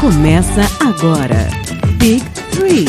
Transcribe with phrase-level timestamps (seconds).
[0.00, 1.48] Começa agora.
[1.96, 2.84] Big Three.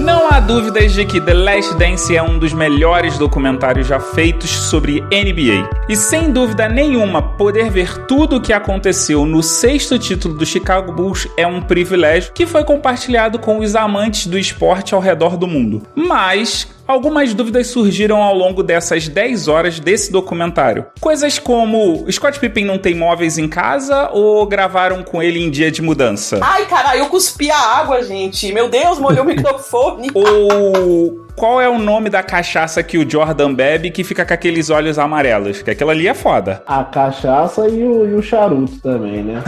[0.00, 4.50] Não há dúvidas de que The Last Dance é um dos melhores documentários já feitos
[4.50, 5.70] sobre NBA.
[5.88, 10.92] E sem dúvida nenhuma, poder ver tudo o que aconteceu no sexto título do Chicago
[10.92, 15.46] Bulls é um privilégio que foi compartilhado com os amantes do esporte ao redor do
[15.46, 15.86] mundo.
[15.94, 20.86] Mas Algumas dúvidas surgiram ao longo dessas 10 horas desse documentário.
[20.98, 25.70] Coisas como: Scott Pippen não tem móveis em casa ou gravaram com ele em dia
[25.70, 26.40] de mudança?
[26.42, 28.52] Ai, caralho, eu cuspi a água, gente.
[28.52, 30.10] Meu Deus, molhou o microfone.
[30.12, 34.68] ou qual é o nome da cachaça que o Jordan bebe que fica com aqueles
[34.68, 35.62] olhos amarelos?
[35.62, 36.62] Que aquilo ali é foda.
[36.66, 39.42] A cachaça e o, e o charuto também, né?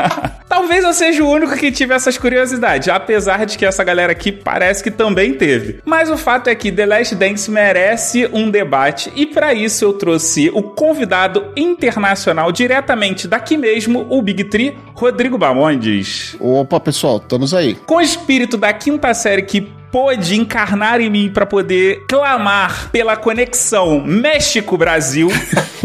[0.46, 4.30] Talvez eu seja o único que tive essas curiosidades, apesar de que essa galera aqui
[4.30, 5.80] parece que também teve.
[5.86, 9.94] Mas o fato é que The Last Dance merece um debate e para isso eu
[9.94, 16.36] trouxe o convidado internacional diretamente daqui mesmo, o Big Tree, Rodrigo Bamondes.
[16.38, 17.74] Opa, pessoal, estamos aí.
[17.86, 23.16] Com o espírito da quinta série que pôde encarnar em mim para poder clamar pela
[23.16, 25.28] conexão México-Brasil.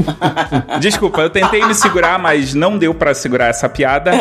[0.79, 4.11] Desculpa, eu tentei me segurar, mas não deu para segurar essa piada.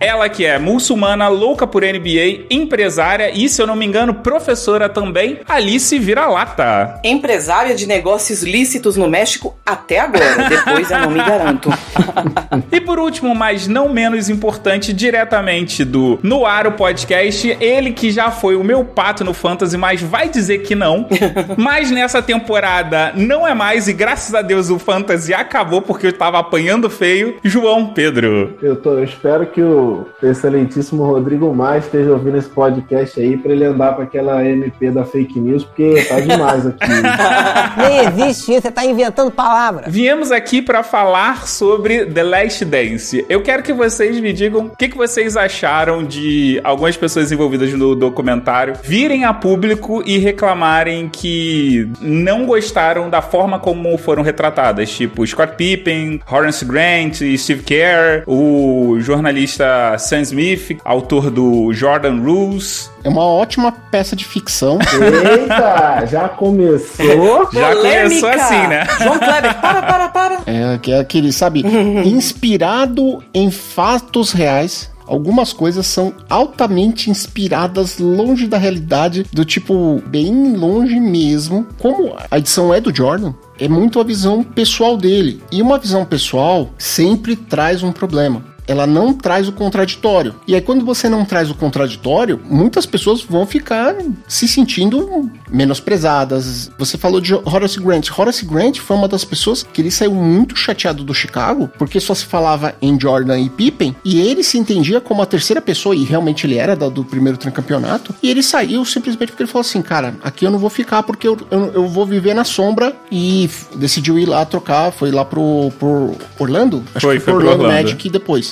[0.00, 4.88] Ela que é muçulmana, louca por NBA, empresária e, se eu não me engano, professora
[4.88, 7.00] também, Alice Vira-Lata.
[7.04, 11.70] Empresária de negócios lícitos no México até agora, depois eu não me garanto.
[12.70, 18.10] e por último, mas não menos importante, diretamente do No Ar o Podcast, ele que
[18.10, 18.84] já foi o meu
[19.20, 21.06] no Fantasy, mas vai dizer que não.
[21.56, 26.12] mas nessa temporada não é mais, e graças a Deus o Fantasy acabou porque eu
[26.12, 27.36] tava apanhando feio.
[27.44, 28.56] João Pedro.
[28.62, 33.52] Eu, tô, eu espero que o excelentíssimo Rodrigo Mais esteja ouvindo esse podcast aí pra
[33.52, 36.78] ele andar com aquela MP da fake news, porque tá demais aqui.
[37.76, 39.84] Nem existe isso, você tá inventando palavras.
[39.88, 43.24] Viemos aqui para falar sobre The Last Dance.
[43.28, 47.72] Eu quero que vocês me digam o que, que vocês acharam de algumas pessoas envolvidas
[47.74, 48.74] no documentário.
[48.82, 55.26] Vi virem a público e reclamarem que não gostaram da forma como foram retratadas, tipo
[55.26, 63.08] Scott Pippen, Horace Grant, Steve Kerr, o jornalista Sam Smith, autor do Jordan Rules, é
[63.08, 64.78] uma ótima peça de ficção.
[64.94, 67.48] Eita, já começou.
[67.52, 68.86] já começou assim, né?
[69.02, 70.38] João Kleber, para, para, para.
[70.46, 71.64] É, que é aquele, sabe,
[72.04, 80.56] inspirado em fatos reais algumas coisas são altamente inspiradas longe da realidade, do tipo, bem
[80.56, 81.66] longe mesmo.
[81.78, 85.42] Como a edição é do Jordan, é muito a visão pessoal dele.
[85.50, 90.34] E uma visão pessoal sempre traz um problema ela não traz o contraditório.
[90.46, 93.94] E aí, quando você não traz o contraditório, muitas pessoas vão ficar
[94.28, 96.70] se sentindo menosprezadas.
[96.78, 98.08] Você falou de Horace Grant.
[98.16, 102.14] Horace Grant foi uma das pessoas que ele saiu muito chateado do Chicago, porque só
[102.14, 106.04] se falava em Jordan e Pippen, e ele se entendia como a terceira pessoa, e
[106.04, 110.14] realmente ele era do, primeiro tricampeonato, e ele saiu simplesmente porque ele falou assim, cara,
[110.22, 114.18] aqui eu não vou ficar porque eu, eu, eu vou viver na sombra, e decidiu
[114.18, 116.82] ir lá trocar, foi lá pro, pro Orlando?
[116.94, 118.51] Acho foi, que foi, foi pro Orlando, Orlando Magic depois.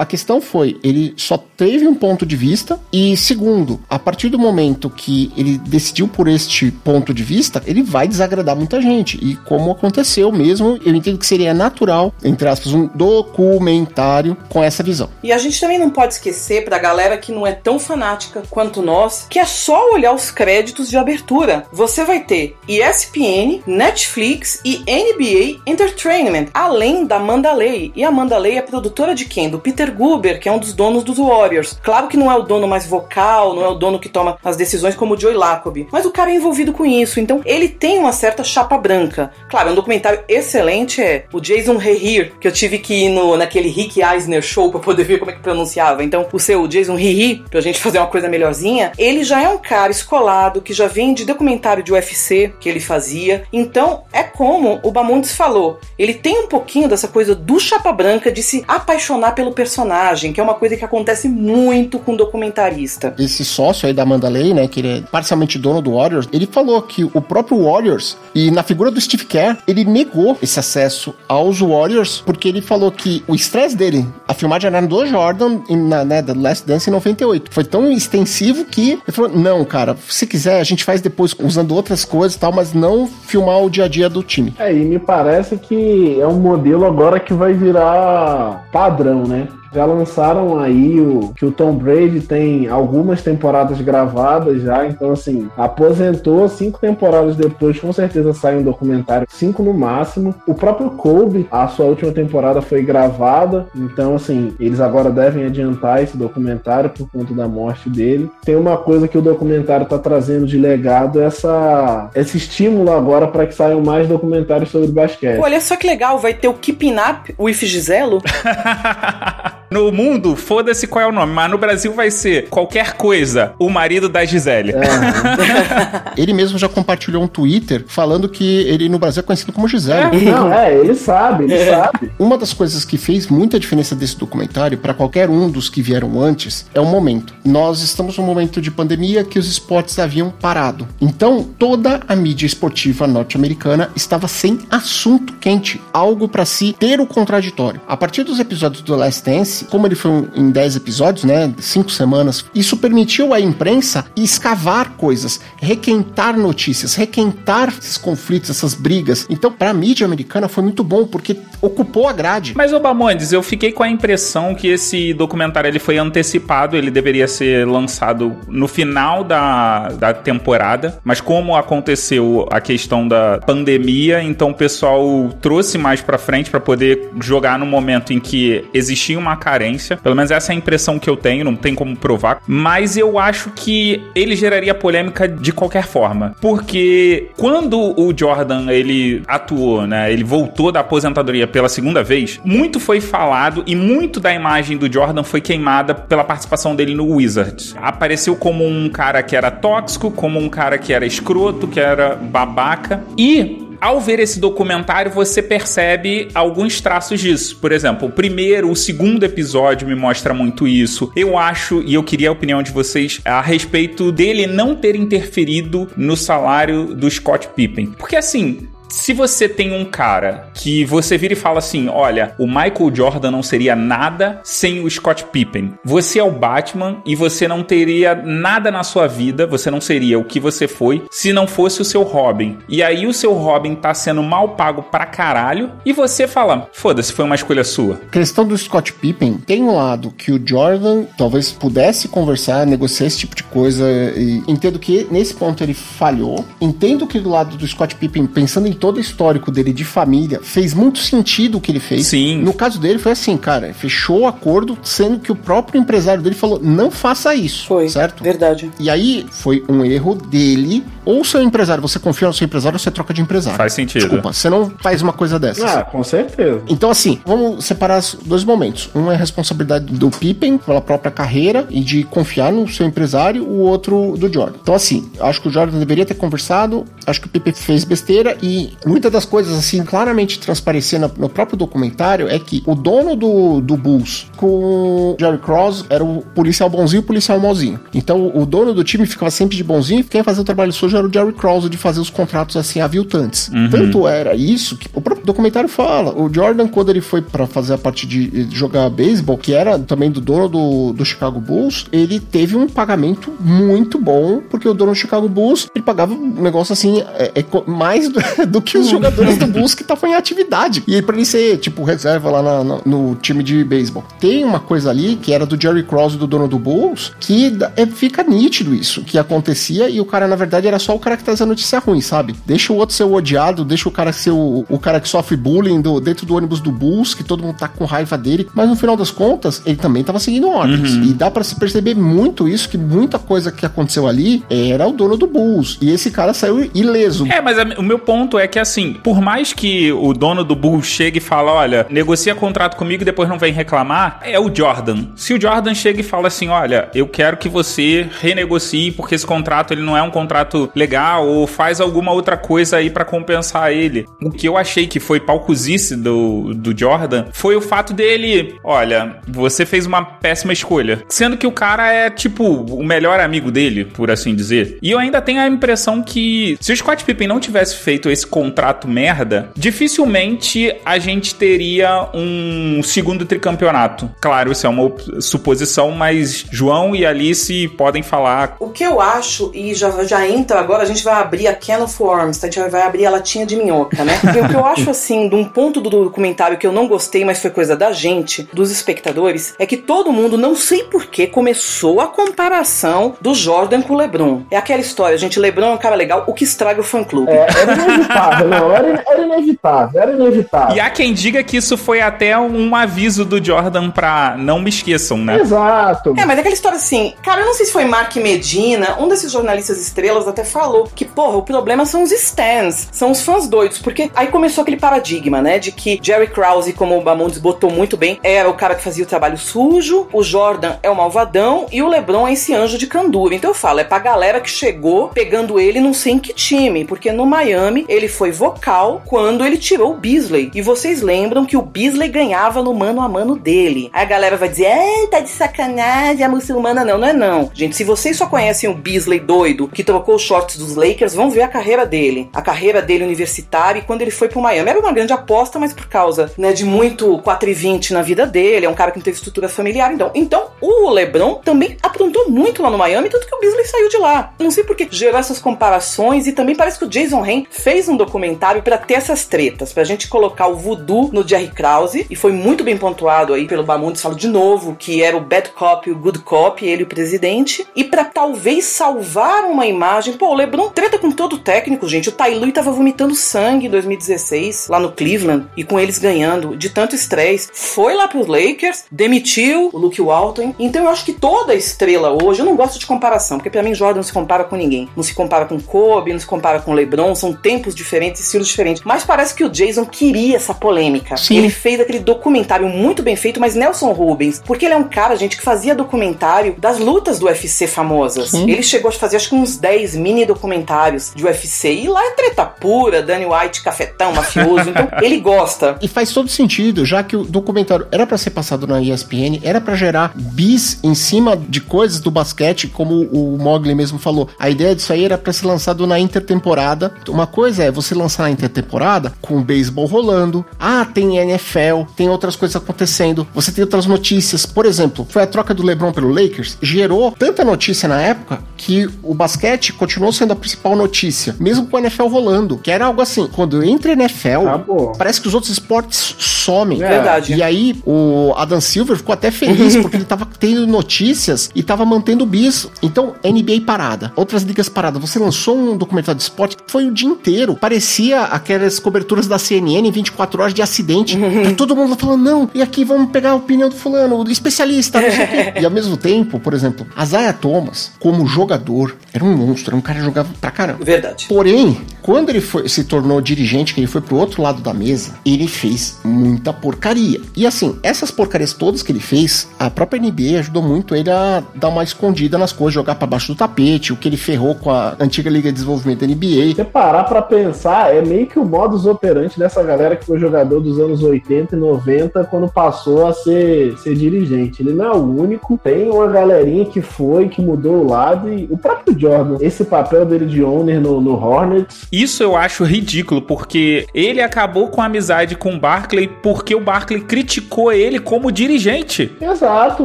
[0.00, 4.38] A questão foi, ele só teve um ponto de vista e segundo, a partir do
[4.38, 9.18] momento que ele decidiu por este ponto de vista, ele vai desagradar muita gente.
[9.22, 14.82] E como aconteceu mesmo, eu entendo que seria natural, entre aspas, um documentário com essa
[14.82, 15.10] visão.
[15.22, 18.80] E a gente também não pode esquecer pra galera que não é tão fanática quanto
[18.80, 21.66] nós, que é só olhar os créditos de abertura.
[21.70, 27.92] Você vai ter ESPN, Netflix e NBA Entertainment, além da Mandalay.
[27.94, 29.50] E a Mandalay é produtora de quem?
[29.50, 31.78] Do Peter Guber, que é um dos donos dos Warriors.
[31.82, 34.56] Claro que não é o dono mais vocal, não é o dono que toma as
[34.56, 37.98] decisões como o Joey Lacob, mas o cara é envolvido com isso, então ele tem
[37.98, 39.30] uma certa chapa branca.
[39.48, 43.36] Claro, é um documentário excelente, é o Jason Rehir, que eu tive que ir no,
[43.36, 46.02] naquele Rick Eisner show para poder ver como é que pronunciava.
[46.02, 49.58] Então, o seu Jason Rehir, pra gente fazer uma coisa melhorzinha, ele já é um
[49.58, 53.44] cara escolado, que já vem de documentário de UFC que ele fazia.
[53.52, 58.30] Então, é como o Bamontes falou, ele tem um pouquinho dessa coisa do chapa branca
[58.30, 63.14] de se apaixonar pelo personagem personagem, que é uma coisa que acontece muito com documentarista.
[63.16, 66.82] Esse sócio aí da Mandalay, né, que ele é parcialmente dono do Warriors, ele falou
[66.82, 71.60] que o próprio Warriors, e na figura do Steve Kerr, ele negou esse acesso aos
[71.60, 76.20] Warriors, porque ele falou que o estresse dele, a filmagem era do Jordan, na, né,
[76.20, 80.60] da Last Dance em 98, foi tão extensivo que ele falou, não, cara, se quiser,
[80.60, 83.88] a gente faz depois usando outras coisas e tal, mas não filmar o dia a
[83.88, 84.52] dia do time.
[84.58, 89.46] É, e me parece que é um modelo agora que vai virar padrão, né?
[89.72, 95.48] Já lançaram aí o que o Tom Brady tem algumas temporadas gravadas já, então assim,
[95.56, 100.34] aposentou cinco temporadas depois, com certeza sai um documentário, cinco no máximo.
[100.46, 106.02] O próprio Kobe, a sua última temporada foi gravada, então assim, eles agora devem adiantar
[106.02, 108.30] esse documentário por conta da morte dele.
[108.44, 113.46] Tem uma coisa que o documentário está trazendo de legado, essa, esse estímulo agora para
[113.46, 115.36] que saiam mais documentários sobre basquete.
[115.36, 118.20] Pô, olha só que legal, vai ter o Keeping Up with Giselo.
[119.70, 123.70] no mundo, foda-se qual é o nome, mas no Brasil vai ser qualquer coisa, o
[123.70, 124.72] marido da Gisele.
[124.72, 126.12] É.
[126.20, 130.24] Ele mesmo já compartilhou um Twitter falando que ele no Brasil é conhecido como Gisele.
[130.24, 132.10] Não, é, ele sabe, ele sabe.
[132.18, 136.20] Uma das coisas que fez muita diferença desse documentário para qualquer um dos que vieram
[136.20, 137.32] antes é o momento.
[137.44, 140.86] Nós estamos num momento de pandemia que os esportes haviam parado.
[141.00, 147.06] Então, toda a mídia esportiva norte-americana estava sem assunto quente, algo para se ter o
[147.06, 147.80] contraditório.
[147.86, 151.52] A partir dos episódios do Last Dance, como ele foi um- em 10 episódios, né,
[151.58, 159.26] cinco semanas, isso permitiu à imprensa escavar coisas, requentar notícias, requentar esses conflitos, essas brigas.
[159.30, 162.54] Então, para a mídia americana foi muito bom porque ocupou a grade.
[162.56, 166.90] Mas, ô Bamondes, eu fiquei com a impressão que esse documentário ele foi antecipado, ele
[166.90, 174.22] deveria ser lançado no final da, da temporada, mas como aconteceu a questão da pandemia,
[174.22, 179.18] então o pessoal trouxe mais pra frente pra poder jogar no momento em que existia
[179.18, 179.96] uma carência.
[179.96, 183.18] Pelo menos essa é a impressão que eu tenho, não tem como provar, mas eu
[183.18, 190.12] acho que ele geraria polêmica de qualquer forma, porque quando o Jordan ele atuou, né,
[190.12, 194.92] ele voltou da aposentadoria pela segunda vez, muito foi falado e muito da imagem do
[194.92, 197.74] Jordan foi queimada pela participação dele no Wizards.
[197.80, 202.14] Apareceu como um cara que era tóxico, como um cara que era escroto, que era
[202.14, 207.56] babaca e ao ver esse documentário, você percebe alguns traços disso.
[207.56, 211.10] Por exemplo, o primeiro, o segundo episódio me mostra muito isso.
[211.16, 215.88] Eu acho, e eu queria a opinião de vocês a respeito dele não ter interferido
[215.96, 217.86] no salário do Scott Pippen.
[217.98, 222.46] Porque assim, se você tem um cara que você vira e fala assim: olha, o
[222.46, 225.74] Michael Jordan não seria nada sem o Scott Pippen.
[225.84, 230.18] Você é o Batman e você não teria nada na sua vida, você não seria
[230.18, 232.58] o que você foi se não fosse o seu Robin.
[232.68, 237.12] E aí o seu Robin tá sendo mal pago pra caralho e você fala: foda-se,
[237.12, 238.00] foi uma escolha sua.
[238.10, 243.18] questão do Scott Pippen, tem um lado que o Jordan talvez pudesse conversar, negociar esse
[243.18, 243.88] tipo de coisa.
[244.16, 246.44] E entendo que nesse ponto ele falhou.
[246.60, 250.40] Entendo que do lado do Scott Pippen, pensando em todo o histórico dele de família,
[250.42, 252.06] fez muito sentido o que ele fez.
[252.06, 252.42] Sim.
[252.42, 256.34] No caso dele foi assim, cara, fechou o acordo, sendo que o próprio empresário dele
[256.34, 257.66] falou: não faça isso.
[257.66, 257.88] Foi.
[257.88, 258.24] Certo?
[258.24, 258.70] Verdade.
[258.80, 260.84] E aí foi um erro dele.
[261.04, 263.56] Ou seu empresário, você confia no seu empresário, você troca de empresário.
[263.56, 264.02] Faz sentido.
[264.02, 265.64] Desculpa, você não faz uma coisa dessas.
[265.64, 266.62] Ah, com certeza.
[266.68, 268.90] Então, assim, vamos separar os dois momentos.
[268.94, 273.44] Um é a responsabilidade do Pippen pela própria carreira e de confiar no seu empresário,
[273.44, 274.58] o outro do Jordan.
[274.62, 278.36] Então, assim, acho que o Jordan deveria ter conversado, acho que o Pippen fez besteira
[278.42, 283.60] e muitas das coisas, assim, claramente transparecendo no próprio documentário é que o dono do,
[283.60, 287.80] do Bulls com o Jerry Cross era o policial bonzinho e o policial malzinho.
[287.94, 290.96] Então, o dono do time ficava sempre de bonzinho e quem fazia o trabalho sujo
[290.96, 293.50] era o Jerry Cross de fazer os contratos, assim, aviltantes.
[293.70, 296.14] Tanto era isso que o próprio documentário fala.
[296.14, 300.10] O Jordan, quando ele foi pra fazer a parte de, jogar beisebol, que era também
[300.10, 304.92] do dono do, do Chicago Bulls, ele teve um pagamento muito bom, porque o dono
[304.92, 308.88] do Chicago Bulls, ele pagava um negócio assim, é, é mais do, do que os
[308.88, 310.82] jogadores do Bulls que estavam em atividade.
[310.86, 314.04] E aí, pra ele ser, tipo, reserva lá na- na- no time de beisebol.
[314.20, 317.86] Tem uma coisa ali que era do Jerry Cross, do dono do Bulls, que é,
[317.86, 321.24] fica nítido isso, que acontecia e o cara, na verdade, era só o cara que
[321.24, 322.34] traz a notícia ruim, sabe?
[322.46, 325.36] Deixa o outro ser o odiado, deixa o cara ser o, o cara que sofre
[325.36, 328.68] bullying do- dentro do ônibus do Bulls, que todo mundo tá com raiva dele, mas
[328.68, 330.94] no final das contas, ele também tava seguindo ordens.
[330.94, 334.92] E dá pra se perceber muito isso, que muita coisa que aconteceu ali era o
[334.92, 335.78] dono do Bulls.
[335.80, 337.26] E esse cara saiu ileso.
[337.26, 340.54] É, mas a- o meu ponto é que assim, por mais que o dono do
[340.54, 344.54] Bulls chegue e fala, olha, negocia contrato comigo e depois não vem reclamar, é o
[344.54, 345.06] Jordan.
[345.16, 349.26] Se o Jordan chega e fala assim, olha, eu quero que você renegocie porque esse
[349.26, 353.72] contrato ele não é um contrato legal ou faz alguma outra coisa aí pra compensar
[353.72, 354.06] ele.
[354.20, 359.16] O que eu achei que foi palcuzice do, do Jordan foi o fato dele, olha,
[359.26, 361.02] você fez uma péssima escolha.
[361.08, 364.78] Sendo que o cara é, tipo, o melhor amigo dele, por assim dizer.
[364.82, 368.26] E eu ainda tenho a impressão que se o Scott Pippen não tivesse feito esse
[368.26, 368.39] contrato
[368.86, 374.10] merda, dificilmente a gente teria um segundo tricampeonato.
[374.20, 378.56] Claro, isso é uma suposição, mas João e Alice podem falar.
[378.58, 381.82] O que eu acho, e já, já entra agora, a gente vai abrir a can
[381.84, 382.46] of worms, tá?
[382.46, 384.18] a gente vai abrir a latinha de minhoca, né?
[384.20, 387.24] Porque o que eu acho, assim, de um ponto do documentário que eu não gostei,
[387.24, 392.00] mas foi coisa da gente, dos espectadores, é que todo mundo, não sei porquê, começou
[392.00, 394.42] a comparação do Jordan com o LeBron.
[394.50, 397.30] É aquela história, gente, LeBron é um cara legal, o que estraga o fã-clube.
[397.30, 397.76] É, era
[398.20, 400.76] inevitável, não, era, era inevitável, era inevitável.
[400.76, 404.68] E há quem diga que isso foi até um aviso do Jordan pra não me
[404.68, 405.40] esqueçam, né?
[405.40, 406.14] Exato.
[406.16, 409.08] É, mas é aquela história assim, cara, eu não sei se foi Mark Medina, um
[409.08, 413.48] desses jornalistas estrelas até falou que, porra, o problema são os stands, são os fãs
[413.48, 417.70] doidos, porque aí começou aquele paradigma, né, de que Jerry Krause, como o Bamondes botou
[417.70, 421.66] muito bem, era o cara que fazia o trabalho sujo, o Jordan é o malvadão
[421.72, 423.34] e o LeBron é esse anjo de candura.
[423.34, 426.84] Então eu falo, é pra galera que chegou pegando ele não sei em que time,
[426.84, 430.50] porque no Miami ele foi vocal quando ele tirou o Beasley.
[430.54, 433.90] E vocês lembram que o Beasley ganhava no mano a mano dele.
[433.92, 437.50] Aí a galera vai dizer, é, tá de sacanagem, a muçulmana não, não é não.
[437.54, 441.30] Gente, se vocês só conhecem o Beasley doido que trocou os shorts dos Lakers, vão
[441.30, 442.28] ver a carreira dele.
[442.32, 444.70] A carreira dele universitária e quando ele foi pro Miami.
[444.70, 448.26] Era uma grande aposta, mas por causa, né, de muito 4 e 20 na vida
[448.26, 450.10] dele, é um cara que não teve estrutura familiar, então.
[450.14, 453.96] Então, o LeBron também aprontou muito lá no Miami, tanto que o Beasley saiu de
[453.98, 454.32] lá.
[454.38, 457.96] Não sei porque gerou essas comparações e também parece que o Jason Hain fez um
[458.04, 462.32] documentário para ter essas tretas, pra gente colocar o voodoo no Jerry Krause, e foi
[462.32, 465.92] muito bem pontuado aí pelo Bamundes, falo de novo, que era o bad cop e
[465.92, 470.68] o good cop, ele o presidente, e para talvez salvar uma imagem, pô, o LeBron
[470.70, 474.80] treta com todo o técnico, gente, o Ty Lue tava vomitando sangue em 2016, lá
[474.80, 479.78] no Cleveland, e com eles ganhando de tanto estresse, foi lá pros Lakers, demitiu o
[479.78, 483.50] Luke Walton, então eu acho que toda estrela hoje, eu não gosto de comparação, porque
[483.50, 486.26] para mim Jordan não se compara com ninguém, não se compara com Kobe, não se
[486.26, 490.54] compara com LeBron, são tempos diferentes, estilos diferentes, mas parece que o Jason queria essa
[490.54, 491.16] polêmica.
[491.16, 491.38] Sim.
[491.38, 495.16] Ele fez aquele documentário muito bem feito, mas Nelson Rubens, porque ele é um cara,
[495.16, 498.30] gente, que fazia documentário das lutas do UFC famosas.
[498.30, 498.50] Sim.
[498.50, 502.10] Ele chegou a fazer acho que uns 10 mini documentários de UFC e lá é
[502.10, 505.76] treta pura, Danny White, cafetão, mafioso, então ele gosta.
[505.80, 509.60] E faz todo sentido, já que o documentário era pra ser passado na ESPN, era
[509.60, 514.28] pra gerar bis em cima de coisas do basquete, como o Mogli mesmo falou.
[514.38, 516.92] A ideia disso aí era pra ser lançado na intertemporada.
[517.08, 520.44] Uma coisa é você lançar na intertemporada com o beisebol rolando.
[520.58, 523.26] Ah, tem NFL, tem outras coisas acontecendo.
[523.34, 524.46] Você tem outras notícias.
[524.46, 528.88] Por exemplo, foi a troca do LeBron pelo Lakers, gerou tanta notícia na época que
[529.02, 533.00] o basquete continuou sendo a principal notícia, mesmo com a NFL rolando, que era algo
[533.00, 534.92] assim, quando entra a NFL, Acabou.
[534.96, 536.82] parece que os outros esportes somem.
[536.82, 536.88] É.
[536.88, 537.34] Verdade.
[537.34, 541.84] E aí, o Adam Silver ficou até feliz porque ele tava tendo notícias e tava
[541.84, 542.68] mantendo o bis.
[542.82, 545.00] Então, NBA parada, outras ligas paradas.
[545.00, 547.54] Você lançou um documentário de esporte, foi o dia inteiro.
[547.80, 551.16] Parecia aquelas coberturas da CNN em 24 horas de acidente.
[551.40, 555.00] Tá todo mundo falando, não, e aqui vamos pegar a opinião do fulano, do especialista,
[555.00, 555.52] não sei o quê.
[555.60, 559.76] E ao mesmo tempo, por exemplo, a Zaya Thomas, como jogador, era um monstro, era
[559.76, 560.84] um cara que jogava pra caramba.
[560.84, 561.26] Verdade.
[561.28, 565.14] Porém, quando ele foi- se tornou dirigente, que ele foi pro outro lado da mesa,
[565.24, 567.20] ele fez muita porcaria.
[567.36, 571.42] E assim, essas porcarias todas que ele fez, a própria NBA ajudou muito ele a
[571.54, 574.70] dar uma escondida nas coisas, jogar pra baixo do tapete, o que ele ferrou com
[574.70, 576.54] a antiga Liga de Desenvolvimento da NBA.
[576.56, 580.60] você parar pra pensar, é meio que o modus operandi dessa galera que foi jogador
[580.60, 584.62] dos anos 80 e 90 quando passou a ser, ser dirigente.
[584.62, 588.46] Ele não é o único, tem uma galerinha que foi, que mudou o lado e
[588.50, 593.22] o próprio Jordan, esse papel dele de owner no, no Hornets, Isso eu acho ridículo,
[593.22, 598.30] porque ele acabou com a amizade com o Barkley porque o Barkley criticou ele como
[598.30, 599.16] dirigente.
[599.20, 599.84] Exato,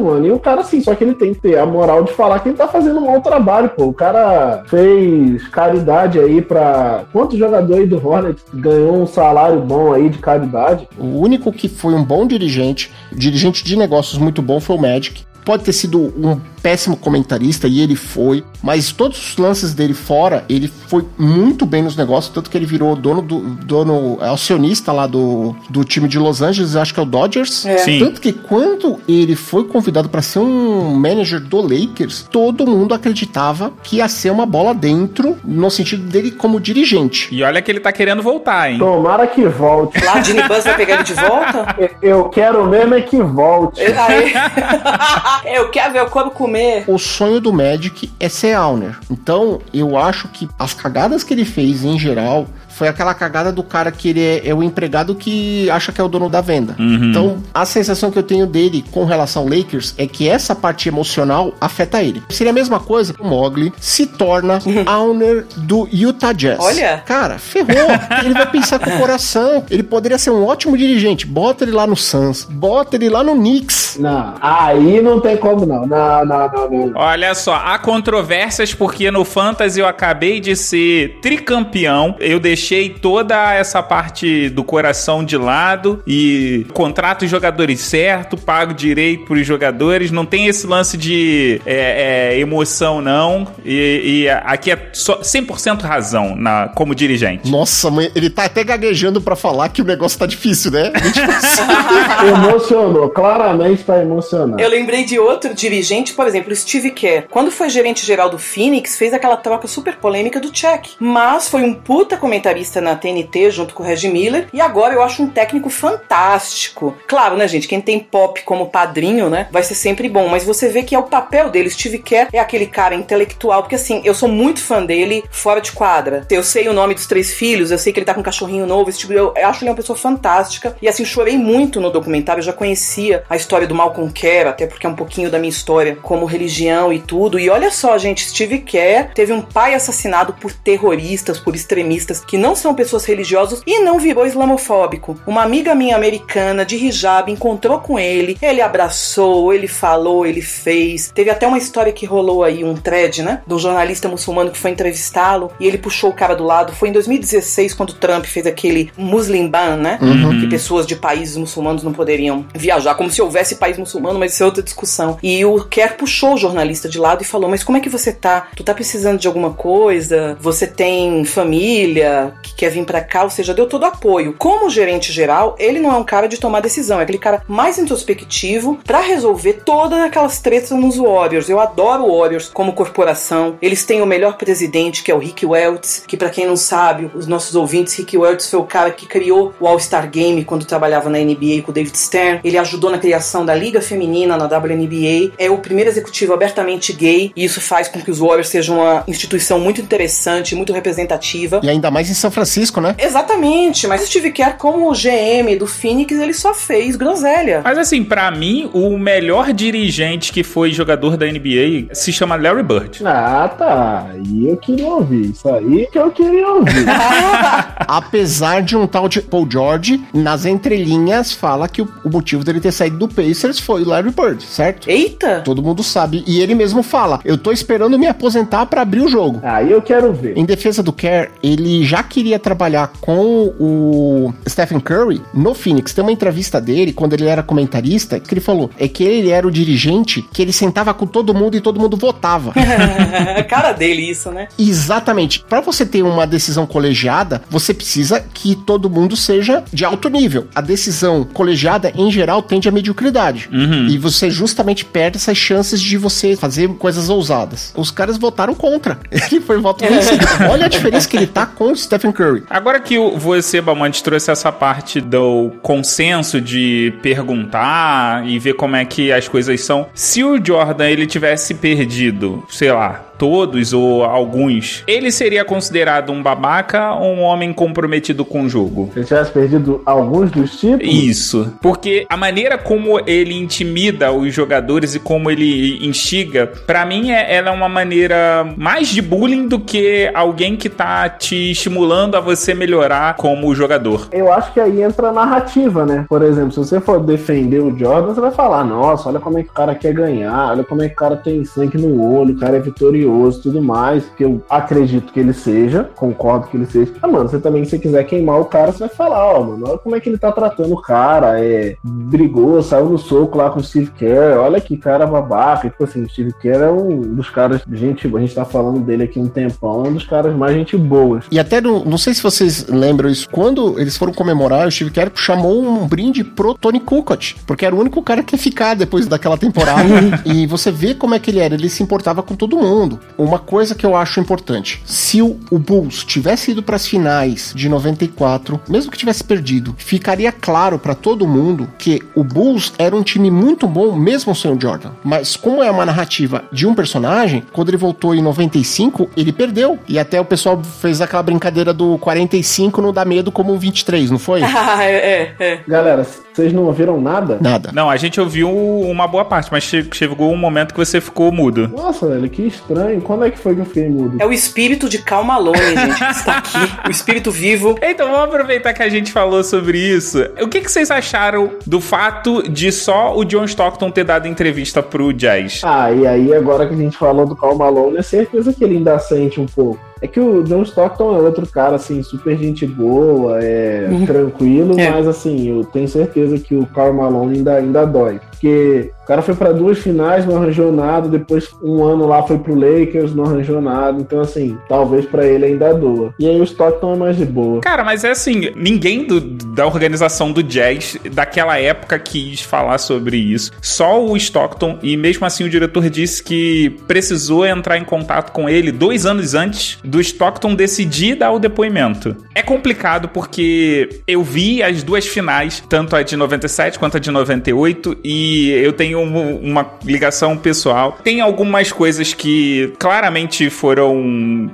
[0.00, 0.26] mano.
[0.26, 2.48] E o cara, assim, só que ele tem que ter a moral de falar que
[2.48, 3.86] ele tá fazendo um mau trabalho, pô.
[3.86, 7.04] O cara fez caridade aí pra.
[7.12, 10.88] Quantos jogadores aí do Hornets ganhou um salário bom aí de caridade?
[10.98, 15.24] O único que foi um bom dirigente, dirigente de negócios muito bom, foi o Magic.
[15.44, 20.44] Pode ter sido um péssimo comentarista e ele foi, mas todos os lances dele fora,
[20.48, 24.90] ele foi muito bem nos negócios, tanto que ele virou dono do dono é, acionista
[24.90, 27.64] lá do, do time de Los Angeles, acho que é o Dodgers.
[27.64, 27.78] É.
[27.78, 28.00] Sim.
[28.00, 33.72] Tanto que quando ele foi convidado para ser um manager do Lakers, todo mundo acreditava
[33.84, 37.32] que ia ser uma bola dentro, no sentido dele como dirigente.
[37.32, 38.78] E olha que ele tá querendo voltar, hein?
[38.80, 40.04] Tomara que volte.
[40.04, 41.76] Lá, Jimmy Buzz vai pegar ele de volta?
[42.02, 43.80] Eu quero mesmo é que volte.
[45.46, 46.55] Eu quero ver o como comer.
[46.86, 48.98] O sonho do Magic é ser owner.
[49.10, 52.46] Então, eu acho que as cagadas que ele fez em geral
[52.76, 56.04] foi aquela cagada do cara que ele é, é o empregado que acha que é
[56.04, 56.76] o dono da venda.
[56.78, 60.86] Então, a sensação que eu tenho dele com relação ao Lakers é que essa parte
[60.86, 62.22] emocional afeta ele.
[62.28, 66.58] Seria a mesma coisa, o Mogli se torna owner do Utah Jazz.
[66.60, 67.02] Olha.
[67.06, 67.88] Cara, ferrou.
[68.22, 69.64] ele vai pensar com o coração.
[69.70, 71.26] Ele poderia ser um ótimo dirigente.
[71.26, 73.96] Bota ele lá no Suns, bota ele lá no Knicks.
[73.98, 75.86] Não, aí não tem como não.
[75.86, 76.92] Não, não, não, não.
[76.94, 82.14] Olha só, há controvérsias porque no Fantasy eu acabei de ser tricampeão.
[82.20, 82.65] Eu deixei
[83.00, 89.46] toda essa parte do coração de lado e contrato os jogadores certo, pago direito pros
[89.46, 90.10] jogadores.
[90.10, 93.46] Não tem esse lance de é, é, emoção, não.
[93.64, 97.50] E, e aqui é só 100% razão na, como dirigente.
[97.50, 100.92] Nossa, mãe, ele tá até gaguejando pra falar que o negócio tá difícil, né?
[102.26, 104.60] Emocionou, claramente tá emocionado.
[104.60, 107.26] Eu lembrei de outro dirigente, por exemplo, o Steve Kerr.
[107.30, 110.86] Quando foi gerente geral do Phoenix, fez aquela troca super polêmica do check.
[110.98, 112.16] Mas foi um puta
[112.56, 114.48] comentarista na TNT junto com o Reggie Miller.
[114.52, 116.96] E agora eu acho um técnico fantástico.
[117.06, 117.68] Claro, né, gente?
[117.68, 119.48] Quem tem pop como padrinho, né?
[119.50, 120.28] Vai ser sempre bom.
[120.28, 121.70] Mas você vê que é o papel dele.
[121.70, 123.62] Steve Kerr é aquele cara intelectual.
[123.62, 126.26] Porque assim, eu sou muito fã dele fora de quadra.
[126.30, 128.66] Eu sei o nome dos três filhos, eu sei que ele tá com um cachorrinho
[128.66, 128.88] novo.
[128.88, 130.76] Esse tipo, eu, eu acho ele uma pessoa fantástica.
[130.80, 132.40] E assim, chorei muito no documentário.
[132.40, 135.50] Eu já conhecia a história do Malcolm Kerr, até porque é um pouquinho da minha
[135.50, 137.38] história como religião e tudo.
[137.38, 142.38] E olha só, gente, Steve Kerr teve um pai assassinado por terroristas, por extremistas que
[142.38, 145.18] não são pessoas religiosas e não virou islamofóbico.
[145.26, 151.10] Uma amiga minha americana de hijab encontrou com ele, ele abraçou, ele falou, ele fez.
[151.14, 153.42] Teve até uma história que rolou aí, um thread, né?
[153.46, 156.72] De um jornalista muçulmano que foi entrevistá-lo e ele puxou o cara do lado.
[156.72, 159.98] Foi em 2016 quando Trump fez aquele Muslim ban, né?
[160.40, 164.42] Que pessoas de países muçulmanos não poderiam viajar, como se houvesse país muçulmano, mas isso
[164.42, 165.18] é outra discussão.
[165.22, 168.12] E o Kerr puxou o jornalista de lado e falou: Mas como é que você
[168.12, 168.48] tá?
[168.54, 170.36] Tu tá precisando de alguma coisa?
[170.40, 173.24] Você tem família que quer vir pra cá?
[173.24, 174.34] Ou seja, deu todo apoio.
[174.38, 177.78] Como gerente geral, ele não é um cara de tomar decisão, é aquele cara mais
[177.78, 181.48] introspectivo pra resolver todas aquelas tretas nos Warriors.
[181.48, 183.56] Eu adoro o Warriors como corporação.
[183.60, 187.10] Eles têm o melhor presidente, que é o Rick Welts, que pra quem não sabe,
[187.14, 191.08] os nossos ouvintes, Rick Welts foi o cara que criou o All-Star Game quando trabalhava
[191.08, 192.40] na NBA com o David Stern.
[192.44, 195.32] Ele ajudou na criação da Liga Feminina na WNBA.
[195.38, 199.04] É o primeiro executivo abertamente gay e isso faz com que os Warriors sejam uma
[199.06, 201.60] instituição muito interessante, muito representativa.
[201.62, 202.94] E ainda mais São Francisco, né?
[202.98, 207.60] Exatamente, mas Steve Kerr, como o GM do Phoenix, ele só fez groselha.
[207.64, 212.62] Mas assim, pra mim, o melhor dirigente que foi jogador da NBA se chama Larry
[212.62, 213.02] Bird.
[213.26, 214.06] Ah, tá.
[214.24, 215.30] E eu queria ouvir.
[215.30, 216.86] Isso aí que eu queria ouvir.
[217.88, 222.60] Apesar de um tal de Paul George, nas entrelinhas, fala que o, o motivo dele
[222.60, 224.88] ter saído do Pacers foi o Larry Bird, certo?
[224.88, 225.42] Eita!
[225.44, 226.22] Todo mundo sabe.
[226.26, 229.40] E ele mesmo fala: Eu tô esperando me aposentar pra abrir o jogo.
[229.42, 230.36] aí eu quero ver.
[230.36, 235.92] Em defesa do Kerr, ele já queria trabalhar com o Stephen Curry no Phoenix.
[235.92, 239.46] Tem uma entrevista dele, quando ele era comentarista, que ele falou: é que ele era
[239.46, 242.52] o dirigente que ele sentava com todo mundo e todo mundo votava.
[243.48, 244.48] cara dele isso, né?
[244.58, 245.40] Exatamente.
[245.40, 250.46] Para você ter uma decisão colegiada, você precisa que todo mundo seja de alto nível.
[250.54, 253.48] A decisão colegiada, em geral, tende à mediocridade.
[253.88, 257.72] E você justamente perde essas chances de você fazer coisas ousadas.
[257.76, 258.98] Os caras votaram contra.
[259.10, 260.24] Ele foi voto vencido.
[260.50, 262.44] Olha a diferença que ele tá com o Stephen Curry.
[262.48, 268.84] Agora que você, Balmante, trouxe essa parte do consenso de perguntar e ver como é
[268.84, 274.84] que as coisas são, se o Jordan ele tivesse perdido, sei lá, todos ou alguns,
[274.86, 278.90] ele seria considerado um babaca ou um homem comprometido com o jogo?
[278.92, 280.86] Se ele tivesse perdido alguns dos tipos.
[280.86, 281.54] Isso.
[281.62, 287.34] Porque a maneira como ele intimida os jogadores e como ele instiga, pra mim é,
[287.34, 291.85] ela é uma maneira mais de bullying do que alguém que tá te estimulando
[292.16, 294.08] a você melhorar como jogador.
[294.12, 296.06] Eu acho que aí entra a narrativa, né?
[296.08, 299.42] Por exemplo, se você for defender o Jordan, você vai falar: nossa, olha como é
[299.42, 302.34] que o cara quer ganhar, olha como é que o cara tem sangue no olho,
[302.34, 304.04] o cara é vitorioso e tudo mais.
[304.16, 306.92] Que eu acredito que ele seja, concordo que ele seja.
[307.02, 309.66] Ah, mano, você também, se você quiser queimar o cara, você vai falar: ó, mano,
[309.68, 311.76] olha como é que ele tá tratando o cara, é.
[311.84, 315.68] Brigou, saiu no soco lá com o Steve Kerr, olha que cara babaca.
[315.68, 319.04] Tipo assim, o Steve Kerr é um dos caras, gente, a gente tá falando dele
[319.04, 321.24] aqui um tempão, um dos caras mais gente boas.
[321.30, 324.90] E até, no- não sei se vocês lembram isso, quando eles foram comemorar, o Steve
[324.90, 328.74] Kerr chamou um brinde pro Tony Kukoc, porque era o único cara que ia ficar
[328.74, 330.22] depois daquela temporada.
[330.24, 333.00] e você vê como é que ele era, ele se importava com todo mundo.
[333.18, 337.68] Uma coisa que eu acho importante, se o, o Bulls tivesse ido pras finais de
[337.68, 343.02] 94, mesmo que tivesse perdido, ficaria claro pra todo mundo que o Bulls era um
[343.02, 344.90] time muito bom, mesmo sem o Jordan.
[345.04, 349.78] Mas como é uma narrativa de um personagem, quando ele voltou em 95, ele perdeu.
[349.88, 353.58] E até o pessoal fez aquela brincadeira zoeira do 45 não dá medo como o
[353.58, 354.40] 23, não foi?
[354.68, 355.60] Ah, é, é, é.
[355.66, 357.38] Galera, vocês não ouviram nada?
[357.40, 357.70] Nada.
[357.72, 361.30] Não, a gente ouviu uma boa parte, mas che- chegou um momento que você ficou
[361.32, 361.68] mudo.
[361.68, 363.00] Nossa, velho, que estranho.
[363.00, 364.16] Quando é que foi que eu fiquei mudo?
[364.20, 366.58] É o espírito de Cal Malone, gente, que está aqui.
[366.88, 367.76] O espírito vivo.
[367.82, 370.18] Então vamos aproveitar que a gente falou sobre isso.
[370.40, 374.82] O que, que vocês acharam do fato de só o John Stockton ter dado entrevista
[374.82, 375.60] pro Jazz?
[375.64, 378.76] Ah, e aí agora que a gente falou do Cal Malone, é certeza que ele
[378.78, 379.78] ainda sente um pouco.
[380.00, 384.90] É que o John Stockton é outro cara, assim, super gente boa, é tranquilo, É.
[384.90, 388.20] mas assim, eu tenho certeza que o Karl Malone ainda, ainda dói.
[388.36, 392.38] Porque o cara foi pra duas finais, não arranjou nada, depois um ano lá foi
[392.38, 396.12] pro Lakers, não arranjou nada, então assim, talvez pra ele ainda doa.
[396.18, 397.60] E aí o Stockton é mais de boa.
[397.62, 403.16] Cara, mas é assim, ninguém do- da organização do Jazz daquela época quis falar sobre
[403.16, 403.52] isso.
[403.62, 408.48] Só o Stockton, e mesmo assim o diretor disse que precisou entrar em contato com
[408.48, 412.14] ele dois anos antes do Stockton decidir dar o depoimento.
[412.34, 417.10] É complicado porque eu vi as duas finais, tanto a de 97 quanto a de
[417.10, 420.96] 98, e eu tenho um- uma ligação pessoal.
[421.02, 423.96] Tem algumas coisas que claramente foram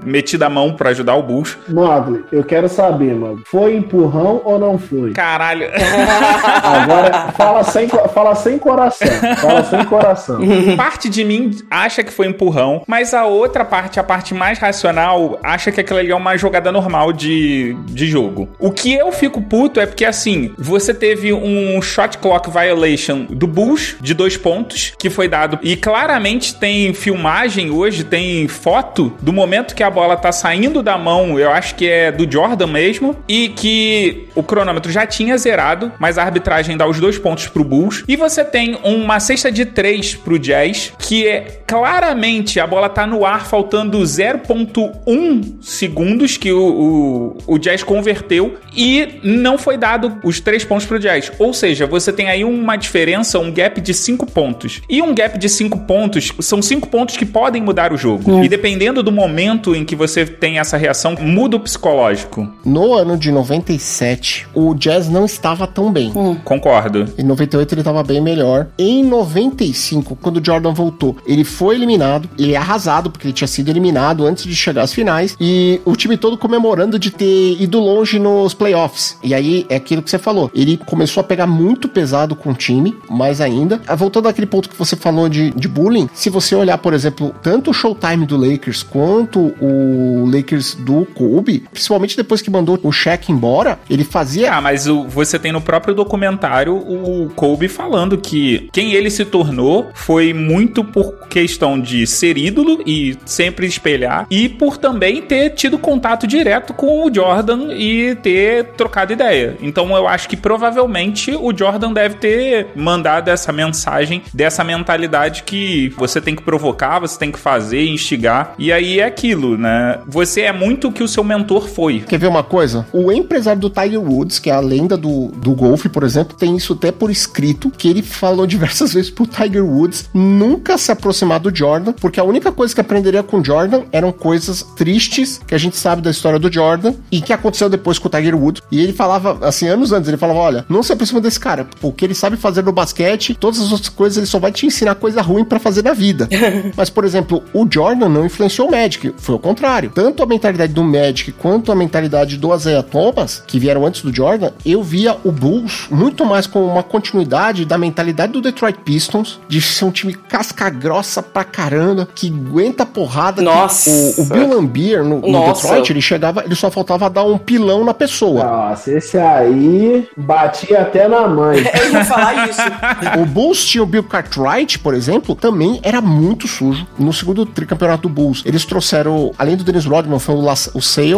[0.05, 4.59] metidas à mão pra ajudar o Bulls, Mogli, eu quero saber, mano, foi empurrão ou
[4.59, 5.13] não foi?
[5.13, 5.67] Caralho.
[6.63, 10.41] Agora, fala sem, fala sem coração, fala sem coração.
[10.77, 15.39] parte de mim acha que foi empurrão, mas a outra parte, a parte mais racional,
[15.43, 18.49] acha que aquilo ali é uma jogada normal de, de jogo.
[18.59, 23.47] O que eu fico puto é porque, assim, você teve um shot clock violation do
[23.63, 29.33] Bulls de dois pontos, que foi dado, e claramente tem filmagem hoje, tem foto do
[29.33, 33.17] momento que a bola tá saindo da mão, eu acho que é do Jordan mesmo,
[33.29, 37.63] e que o cronômetro já tinha zerado, mas a arbitragem dá os dois pontos pro
[37.63, 38.05] Bulls.
[38.09, 43.07] E você tem uma cesta de três pro Jazz, que é claramente a bola tá
[43.07, 50.19] no ar, faltando 0,1 segundos que o, o, o Jazz converteu e não foi dado
[50.25, 51.31] os três pontos pro Jazz.
[51.39, 54.81] Ou seja, você tem aí uma diferença, um gap de cinco pontos.
[54.89, 58.43] E um gap de cinco pontos são cinco pontos que podem mudar o jogo.
[58.43, 62.49] E dependendo do momento em que você tem essa reação, muda o psicológico.
[62.65, 66.13] No ano de 97, o Jazz não estava tão bem.
[66.45, 67.07] Concordo.
[67.19, 68.69] Em 98 ele estava bem melhor.
[68.79, 72.29] Em 95, quando o Jordan voltou, ele foi eliminado.
[72.39, 75.37] Ele é arrasado, porque ele tinha sido eliminado antes de chegar às finais.
[75.41, 79.17] E o time todo comemorando de ter ido longe nos playoffs.
[79.23, 80.51] E aí é aquilo que você falou.
[80.55, 83.81] Ele começou a pegar muito pesado com o time, mais ainda.
[83.87, 87.35] Ah, Voltando àquele ponto que você falou de, de bullying, se você olhar, por exemplo,
[87.43, 92.91] tanto o showtime do Lakers quanto o Lakers do Kobe, principalmente depois que mandou o
[92.93, 98.19] Shaq embora, ele fazia Ah, mas o- você tem no próprio documentário o Kobe falando
[98.19, 104.27] que quem ele se tornou foi muito por questão de ser ídolo e sempre espelhar,
[104.31, 109.57] e por também ter tido contato direto com o Jordan e ter trocado ideia.
[109.63, 115.93] Então eu acho que provavelmente o Jordan deve ter mandado essa mensagem dessa mentalidade que
[115.97, 119.99] você tem que provocar, você tem que fazer, instigar, e aí é aquilo, né?
[120.07, 122.01] Você é muito o que o seu mentor foi.
[122.01, 122.87] Quer ver uma coisa?
[122.93, 126.57] O empresário do Tiger Woods, que é a lenda do, do golfe, por exemplo, tem
[126.57, 131.41] isso até por escrito, que ele falou diversas vezes pro Tiger Woods nunca se aproximar
[131.41, 135.59] do Jordan, porque a única coisa que aprenderia com Jordan eram coisas tristes que a
[135.59, 138.63] gente sabe da história do Jordan e que aconteceu depois com o Tiger Woods.
[138.71, 141.93] E ele falava, assim, anos antes, ele falava, olha, não se aproxima desse cara, o
[141.93, 144.95] que ele sabe fazer no basquete, todas as outras coisas, ele só vai te ensinar
[144.95, 146.29] coisa ruim pra fazer na vida.
[146.77, 149.91] Mas, por exemplo, o Jordan não influenciou o Magic, foi o contrário.
[149.95, 154.15] Tanto a mentalidade do Magic quanto a mentalidade do Isaiah Thomas, que vieram antes do
[154.15, 159.41] Jordan, eu via o Bulls muito mais como uma continuidade da mentalidade do Detroit Pistons,
[159.49, 163.43] de ser um time casca grossa pra caramba, que aguenta porrada.
[163.43, 163.91] Nossa.
[163.91, 165.53] O, o Bill Lambier no, no.
[165.53, 168.45] Detroit, ele chegava, ele só faltava dar um pilão na pessoa.
[168.45, 171.59] Nossa, esse aí batia até na mãe.
[171.83, 172.61] Eu ia falar isso.
[173.23, 176.87] O Bulls tinha o Bill Cartwright, por exemplo, também era muito sujo.
[176.99, 180.81] No segundo tricampeonato do Bulls, eles trouxeram, além do Dennis Rodman, foi o, Las- o
[180.81, 181.15] Sale.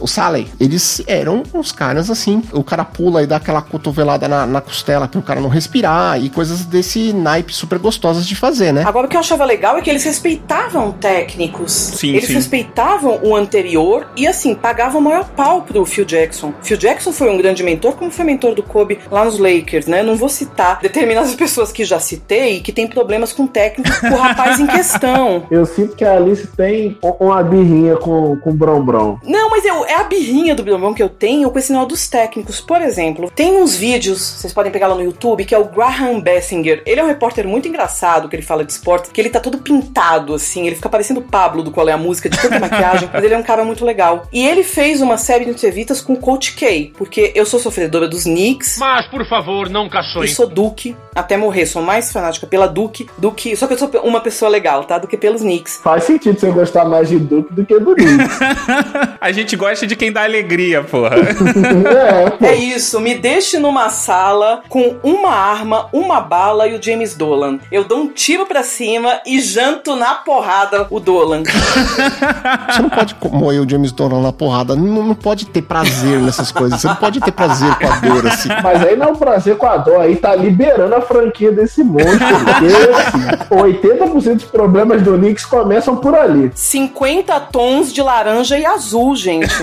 [0.00, 0.48] O Salley.
[0.58, 2.42] Eles eram uns caras assim.
[2.52, 6.28] O cara pula e dá aquela cotovelada na, na costela pro cara não respirar e
[6.28, 8.82] coisas desse naipe super gostosas de fazer, né?
[8.84, 11.72] Agora, o que eu achava legal é que eles respeitavam técnicos.
[11.72, 12.34] Sim, eles sim.
[12.34, 16.52] respeitavam o anterior e, assim, pagavam o maior pau pro Phil Jackson.
[16.62, 20.02] Phil Jackson foi um grande mentor, como foi mentor do Kobe lá nos Lakers, né?
[20.02, 24.16] Não vou citar determinadas pessoas que já citei que tem problemas com técnicos com o
[24.16, 25.46] rapaz em questão.
[25.50, 29.18] Eu sinto que a Alice tem uma birrinha com, com o Brom Brom.
[29.24, 31.86] Não, mas eu, é a birrinha do Brom Brom que eu tenho com esse sinal
[31.86, 32.60] dos técnicos.
[32.60, 36.20] Por exemplo, tem uns vídeos, vocês podem pegar lá no YouTube, que é o Graham
[36.20, 36.82] Bessinger.
[36.86, 39.58] Ele é um repórter muito engraçado, que ele fala de esporte, que ele tá todo
[39.58, 43.08] pintado, assim, ele fica parecendo o Pablo do Qual é a Música, de tanta maquiagem,
[43.12, 44.26] mas ele é um cara muito legal.
[44.32, 48.08] E ele fez uma série de entrevistas com o Coach K, porque eu sou sofredora
[48.08, 48.76] dos Knicks.
[48.78, 50.34] Mas, por favor, não E cações.
[50.34, 51.66] sou Duke, até morrer.
[51.66, 53.56] Sou mais fanática pela Duke do que.
[53.56, 54.98] Só que eu sou uma pessoa legal, tá?
[54.98, 55.80] Do que pelos Knicks.
[55.82, 58.38] Faz sentido você gostar mais de Duke do que do Knicks.
[59.20, 61.16] A gente gosta de quem dá alegria, porra.
[61.16, 62.44] é, pô.
[62.44, 67.58] É isso, me deixe numa sala com uma arma, uma bala e o James Dolan.
[67.72, 71.42] Eu dou um tiro pra cima e janto na porrada o Dolan.
[72.68, 74.76] Você não pode moer o James Dolan na porrada.
[74.76, 76.80] Não, não pode ter prazer nessas coisas.
[76.80, 78.48] Você não pode ter prazer com a dor, assim.
[78.62, 81.82] Mas aí não é um prazer com a dor, aí tá liberando a franquia desse
[81.82, 82.18] monstro.
[82.18, 86.50] Porque assim, 80% dos problemas do Knicks começam por ali.
[86.54, 89.54] 50 tons de laranja e azul, gente.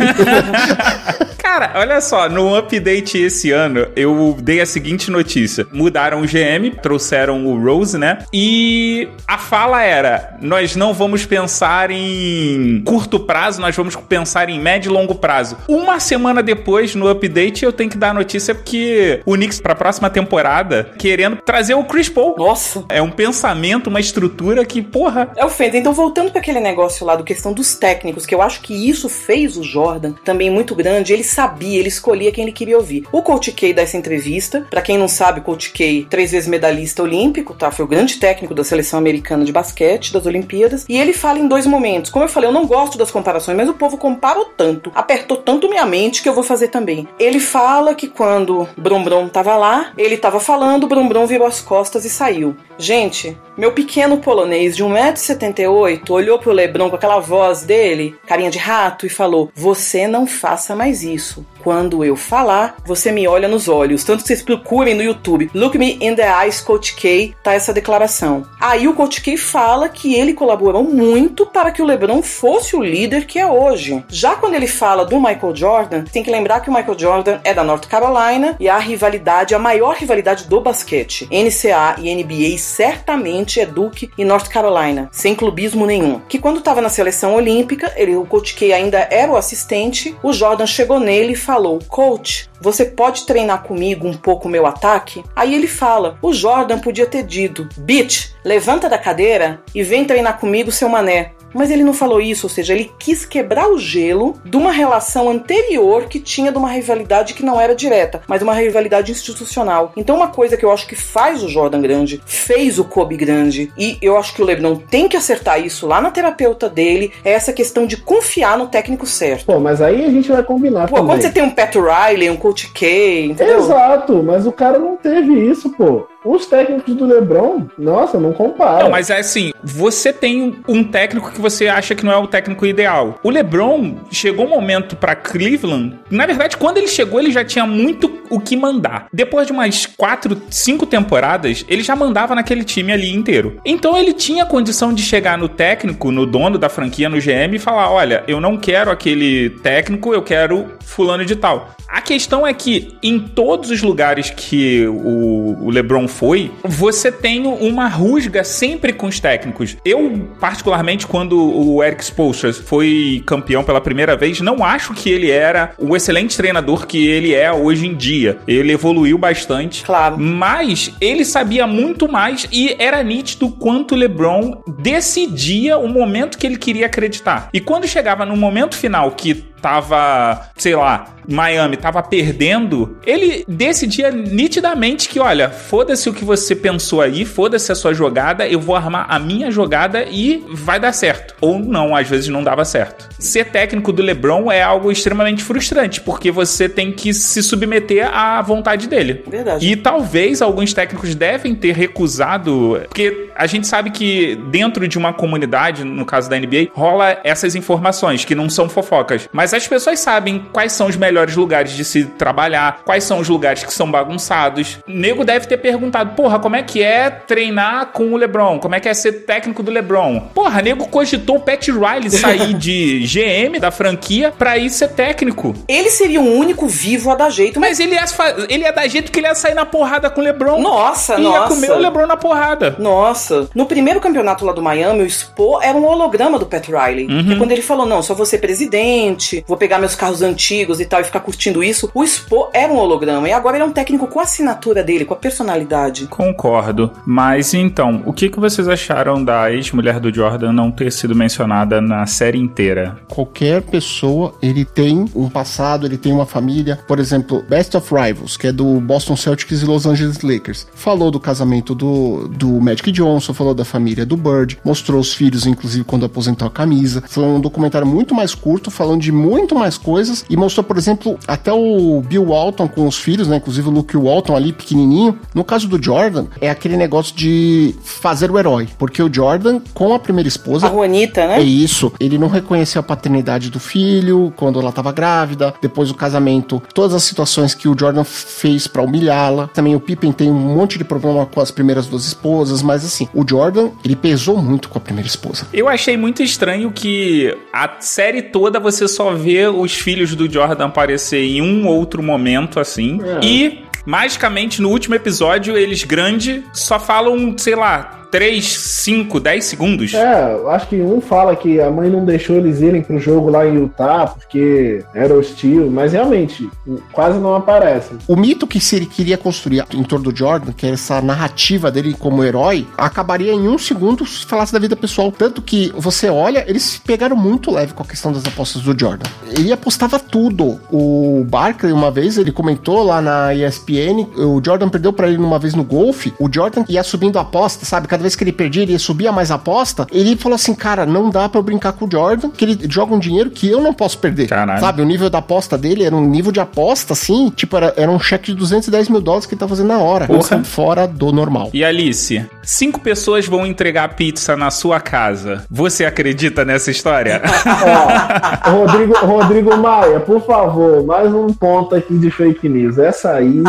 [1.43, 5.67] Cara, olha só, no update esse ano, eu dei a seguinte notícia.
[5.71, 8.19] Mudaram o GM, trouxeram o Rose, né?
[8.33, 14.59] E a fala era: nós não vamos pensar em curto prazo, nós vamos pensar em
[14.59, 15.57] médio e longo prazo.
[15.67, 19.75] Uma semana depois, no update, eu tenho que dar a notícia que o Knicks, pra
[19.75, 22.35] próxima temporada, querendo trazer o Chris Paul.
[22.37, 22.85] Nossa.
[22.89, 25.77] É um pensamento, uma estrutura que, porra, É o Fenda.
[25.77, 29.09] Então, voltando para aquele negócio lá do questão dos técnicos, que eu acho que isso
[29.09, 31.13] fez o Jordan também muito grande.
[31.13, 33.05] Ele sabia, ele escolhia quem ele queria ouvir.
[33.11, 34.67] O Coach K dá essa entrevista.
[34.69, 37.71] Para quem não sabe, Coach K, três vezes medalhista olímpico, tá?
[37.71, 40.85] Foi o grande técnico da seleção americana de basquete das Olimpíadas.
[40.87, 42.11] E ele fala em dois momentos.
[42.11, 45.69] Como eu falei, eu não gosto das comparações, mas o povo comparou tanto, apertou tanto
[45.69, 47.07] minha mente que eu vou fazer também.
[47.19, 51.61] Ele fala que quando Brom Brom tava lá, ele tava falando, Brom Brom virou as
[51.61, 52.55] costas e saiu.
[52.77, 58.57] Gente, meu pequeno polonês de 1,78m olhou pro Lebron com aquela voz dele, carinha de
[58.57, 61.45] rato, e falou: Você não faça mais isso.
[61.63, 64.03] Quando eu falar, você me olha nos olhos.
[64.03, 65.49] Tanto que vocês procurem no YouTube.
[65.53, 68.45] Look me in the eyes, Coach K, tá essa declaração.
[68.59, 72.83] Aí o Coach K fala que ele colaborou muito para que o LeBron fosse o
[72.83, 74.03] líder que é hoje.
[74.09, 77.53] Já quando ele fala do Michael Jordan, tem que lembrar que o Michael Jordan é
[77.53, 83.42] da North Carolina e a rivalidade, a maior rivalidade do basquete, NCAA e NBA, certamente
[83.59, 86.19] é Duke e North Carolina, sem clubismo nenhum.
[86.27, 90.33] Que quando estava na seleção olímpica, ele, o Coach K ainda era o assistente, o
[90.33, 95.21] Jordan chegou nele e falou: Coach, você pode treinar comigo um pouco o meu ataque?
[95.35, 100.39] Aí ele fala: o Jordan podia ter dito: Bitch, levanta da cadeira e vem treinar
[100.39, 101.33] comigo, seu mané.
[101.53, 105.29] Mas ele não falou isso, ou seja, ele quis quebrar o gelo de uma relação
[105.29, 109.91] anterior que tinha de uma rivalidade que não era direta, mas uma rivalidade institucional.
[109.95, 113.71] Então, uma coisa que eu acho que faz o Jordan grande, fez o Kobe grande,
[113.77, 117.31] e eu acho que o LeBron tem que acertar isso lá na terapeuta dele, é
[117.31, 119.45] essa questão de confiar no técnico certo.
[119.45, 121.11] Pô, mas aí a gente vai combinar Pô, também.
[121.11, 123.57] quando você tem um Pat Riley, um Coach K, entendeu?
[123.59, 126.07] Exato, mas o cara não teve isso, pô.
[126.25, 128.83] Os técnicos do LeBron, nossa, não compara.
[128.83, 132.27] Não, mas é assim, você tem um técnico que você acha que não é o
[132.27, 133.19] técnico ideal.
[133.23, 137.65] O LeBron chegou um momento pra Cleveland, na verdade, quando ele chegou, ele já tinha
[137.65, 139.07] muito o que mandar.
[139.11, 143.59] Depois de umas quatro, cinco temporadas, ele já mandava naquele time ali inteiro.
[143.65, 147.59] Então ele tinha condição de chegar no técnico, no dono da franquia, no GM e
[147.59, 151.69] falar: "Olha, eu não quero aquele técnico, eu quero fulano de tal".
[151.87, 157.87] A questão é que em todos os lugares que o LeBron foi, você tem uma
[157.87, 159.75] rusga sempre com os técnicos.
[159.83, 165.31] Eu, particularmente, quando o Eric Spoelstra foi campeão pela primeira vez, não acho que ele
[165.31, 168.37] era o excelente treinador que ele é hoje em dia.
[168.47, 169.83] Ele evoluiu bastante.
[169.83, 170.19] Claro.
[170.19, 176.45] Mas ele sabia muito mais e era nítido quanto o LeBron decidia o momento que
[176.45, 177.49] ele queria acreditar.
[177.53, 184.11] E quando chegava no momento final que tava, sei lá, Miami tava perdendo, ele decidia
[184.11, 188.75] nitidamente que, olha, foda-se o que você pensou aí, foda-se a sua jogada, eu vou
[188.75, 191.33] armar a minha jogada e vai dar certo.
[191.39, 193.07] Ou não, às vezes não dava certo.
[193.17, 198.41] Ser técnico do LeBron é algo extremamente frustrante, porque você tem que se submeter à
[198.41, 199.23] vontade dele.
[199.25, 199.65] Verdade.
[199.65, 205.13] E talvez alguns técnicos devem ter recusado, porque a gente sabe que dentro de uma
[205.13, 209.29] comunidade, no caso da NBA, rola essas informações que não são fofocas.
[209.31, 213.27] Mas as pessoas sabem quais são os melhores lugares de se trabalhar, quais são os
[213.27, 214.79] lugares que são bagunçados.
[214.87, 218.59] O nego deve ter perguntado, porra, como é que é treinar com o LeBron?
[218.59, 220.21] Como é que é ser técnico do LeBron?
[220.33, 225.53] Porra, nego cogitou o Pat Riley sair de GM da franquia pra ir ser técnico.
[225.67, 228.05] Ele seria o único vivo a dar jeito, mas Mas ele ia,
[228.49, 230.61] ele ia dar jeito que ele ia sair na porrada com o LeBron.
[230.61, 231.47] Nossa, ia nossa.
[231.55, 232.75] comer o LeBron na porrada.
[232.77, 237.07] Nossa, no primeiro campeonato lá do Miami, o Spo era um holograma do Pat Riley.
[237.07, 240.85] Que quando ele falou, não, só vou ser presidente, vou pegar meus carros antigos e
[240.85, 243.27] tal e ficar curtindo isso, o Spo era um holograma.
[243.27, 246.07] E agora ele é um técnico com a assinatura dele, com a personalidade.
[246.07, 246.91] Concordo.
[247.05, 251.81] Mas então, o que, que vocês acharam da ex-mulher do Jordan não ter sido mencionada
[251.81, 252.97] na série inteira?
[253.07, 256.79] Qualquer pessoa, ele tem um passado, ele tem uma família.
[256.87, 260.67] Por exemplo, Best of Rivals, que é do Boston Celtics e Los Angeles Lakers.
[260.73, 265.45] Falou do casamento do, do Magic Johnson, falou da família do Bird, mostrou os filhos,
[265.45, 267.03] inclusive, quando aposentou a camisa.
[267.07, 270.23] Foi um documentário muito mais curto, falando de muito mais coisas.
[270.29, 273.37] E mostrou, por exemplo, até o Bill Walton com os filhos, né?
[273.37, 275.17] Inclusive o Luke Walton ali, pequenininho.
[275.33, 278.67] No caso do Jordan, é aquele negócio de fazer o herói.
[278.77, 281.41] Porque o Jordan, com a primeira esposa, A Juanita, é né?
[281.41, 281.91] isso.
[281.99, 285.53] Ele não reconheceu a paternidade do filho quando ela estava grávida.
[285.61, 289.47] Depois do casamento, todas as situações que o Jordan fez pra humilhá-la.
[289.47, 293.07] Também o Pippen tem um monte de problema com as primeiras duas esposas, mas assim,
[293.13, 295.47] o Jordan, ele pesou muito com a primeira esposa.
[295.51, 300.65] Eu achei muito estranho que a série toda você só vê os filhos do Jordan
[300.65, 302.99] aparecer em um outro momento assim.
[303.03, 303.25] É.
[303.25, 309.93] E, magicamente, no último episódio, eles grande só falam, sei lá, 3, 5, 10 segundos.
[309.95, 313.27] É, eu acho que um fala que a mãe não deixou eles irem pro jogo
[313.27, 316.47] lá em Utah porque era hostil, mas realmente
[316.91, 317.97] quase não aparecem.
[318.07, 321.71] O mito que se ele queria construir em torno do Jordan, que é essa narrativa
[321.71, 325.11] dele como herói, acabaria em um segundo se falasse da vida pessoal.
[325.11, 328.79] Tanto que você olha, eles se pegaram muito leve com a questão das apostas do
[328.79, 329.09] Jordan.
[329.35, 330.59] Ele apostava tudo.
[330.71, 335.39] O Barkley, uma vez, ele comentou lá na ESPN, o Jordan perdeu pra ele uma
[335.39, 337.87] vez no golfe, o Jordan ia subindo a aposta, sabe?
[337.87, 339.87] Cada vez que ele perdia, ele subia mais a aposta.
[339.91, 342.93] Ele falou assim, cara, não dá pra eu brincar com o Jordan, que ele joga
[342.93, 344.27] um dinheiro que eu não posso perder.
[344.27, 344.59] Caralho.
[344.59, 344.81] Sabe?
[344.81, 347.99] O nível da aposta dele era um nível de aposta, assim, tipo, era, era um
[347.99, 350.05] cheque de 210 mil dólares que ele tá fazendo na hora.
[350.05, 350.43] Porra.
[350.43, 351.49] Fora do normal.
[351.53, 355.45] E Alice, cinco pessoas vão entregar pizza na sua casa.
[355.49, 357.21] Você acredita nessa história?
[358.45, 362.77] Ó, Rodrigo, Rodrigo Maia, por favor, mais um ponto aqui de fake news.
[362.77, 363.41] Essa aí,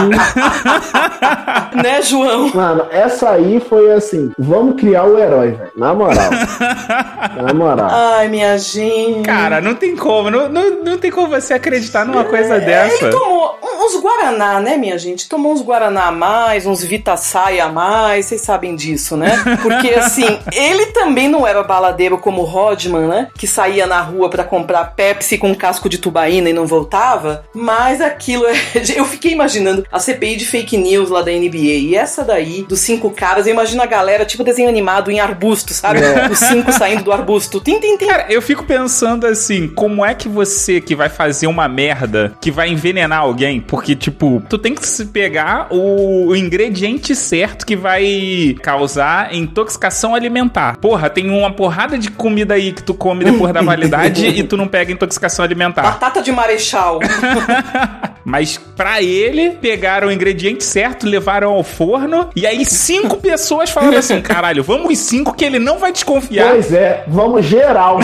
[1.75, 2.51] né, João?
[2.55, 5.71] mano, essa aí foi assim, vamos criar o herói, velho.
[5.77, 6.31] Na moral.
[7.43, 7.89] Na moral.
[7.91, 9.23] Ai, minha gente.
[9.25, 10.31] Cara, não tem como.
[10.31, 13.05] Não, não, não tem como você acreditar numa coisa É, dessa.
[13.05, 15.29] Ele tomou uns Guaraná, né, minha gente?
[15.29, 19.43] Tomou uns Guaraná a mais, uns Vita Saia a mais, vocês sabem disso, né?
[19.63, 23.29] Porque, assim, ele também não era baladeiro como o Rodman, né?
[23.37, 27.45] Que saía na rua pra comprar Pepsi com casco de tubaína e não voltava.
[27.55, 28.55] Mas aquilo é.
[28.95, 31.57] Eu fiquei imaginando a CPI de fake news lá da NBA.
[31.57, 35.73] E essa daí, dos cinco caras, eu imagino a galera, tipo desenho animado em arbusto,
[35.73, 36.01] sabe?
[36.31, 37.61] Os cinco saindo do arbusto.
[37.61, 38.07] Tim, tim, tim.
[38.07, 42.51] Cara, eu fico pensando assim, como é que você que vai fazer uma merda que
[42.51, 43.61] vai envenenar alguém?
[43.75, 50.77] Porque, tipo, tu tem que se pegar o, ingrediente certo que vai causar intoxicação alimentar.
[50.77, 54.57] Porra, tem uma porrada de comida aí que tu come depois da validade e tu
[54.57, 55.83] não pega intoxicação alimentar.
[55.83, 57.01] Batata de marechal.
[58.25, 63.99] Mas pra ele, pegaram o ingrediente certo, levaram ao forno e aí cinco pessoas falaram
[63.99, 66.53] assim: caralho, vamos os cinco que ele não vai desconfiar.
[66.53, 67.99] Pois é, vamos geral.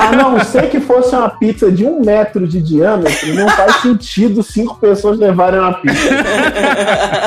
[0.00, 4.42] A não ser que fosse uma pizza de um metro de diâmetro, não faz sentido
[4.42, 6.10] cinco pessoas levarem uma pizza.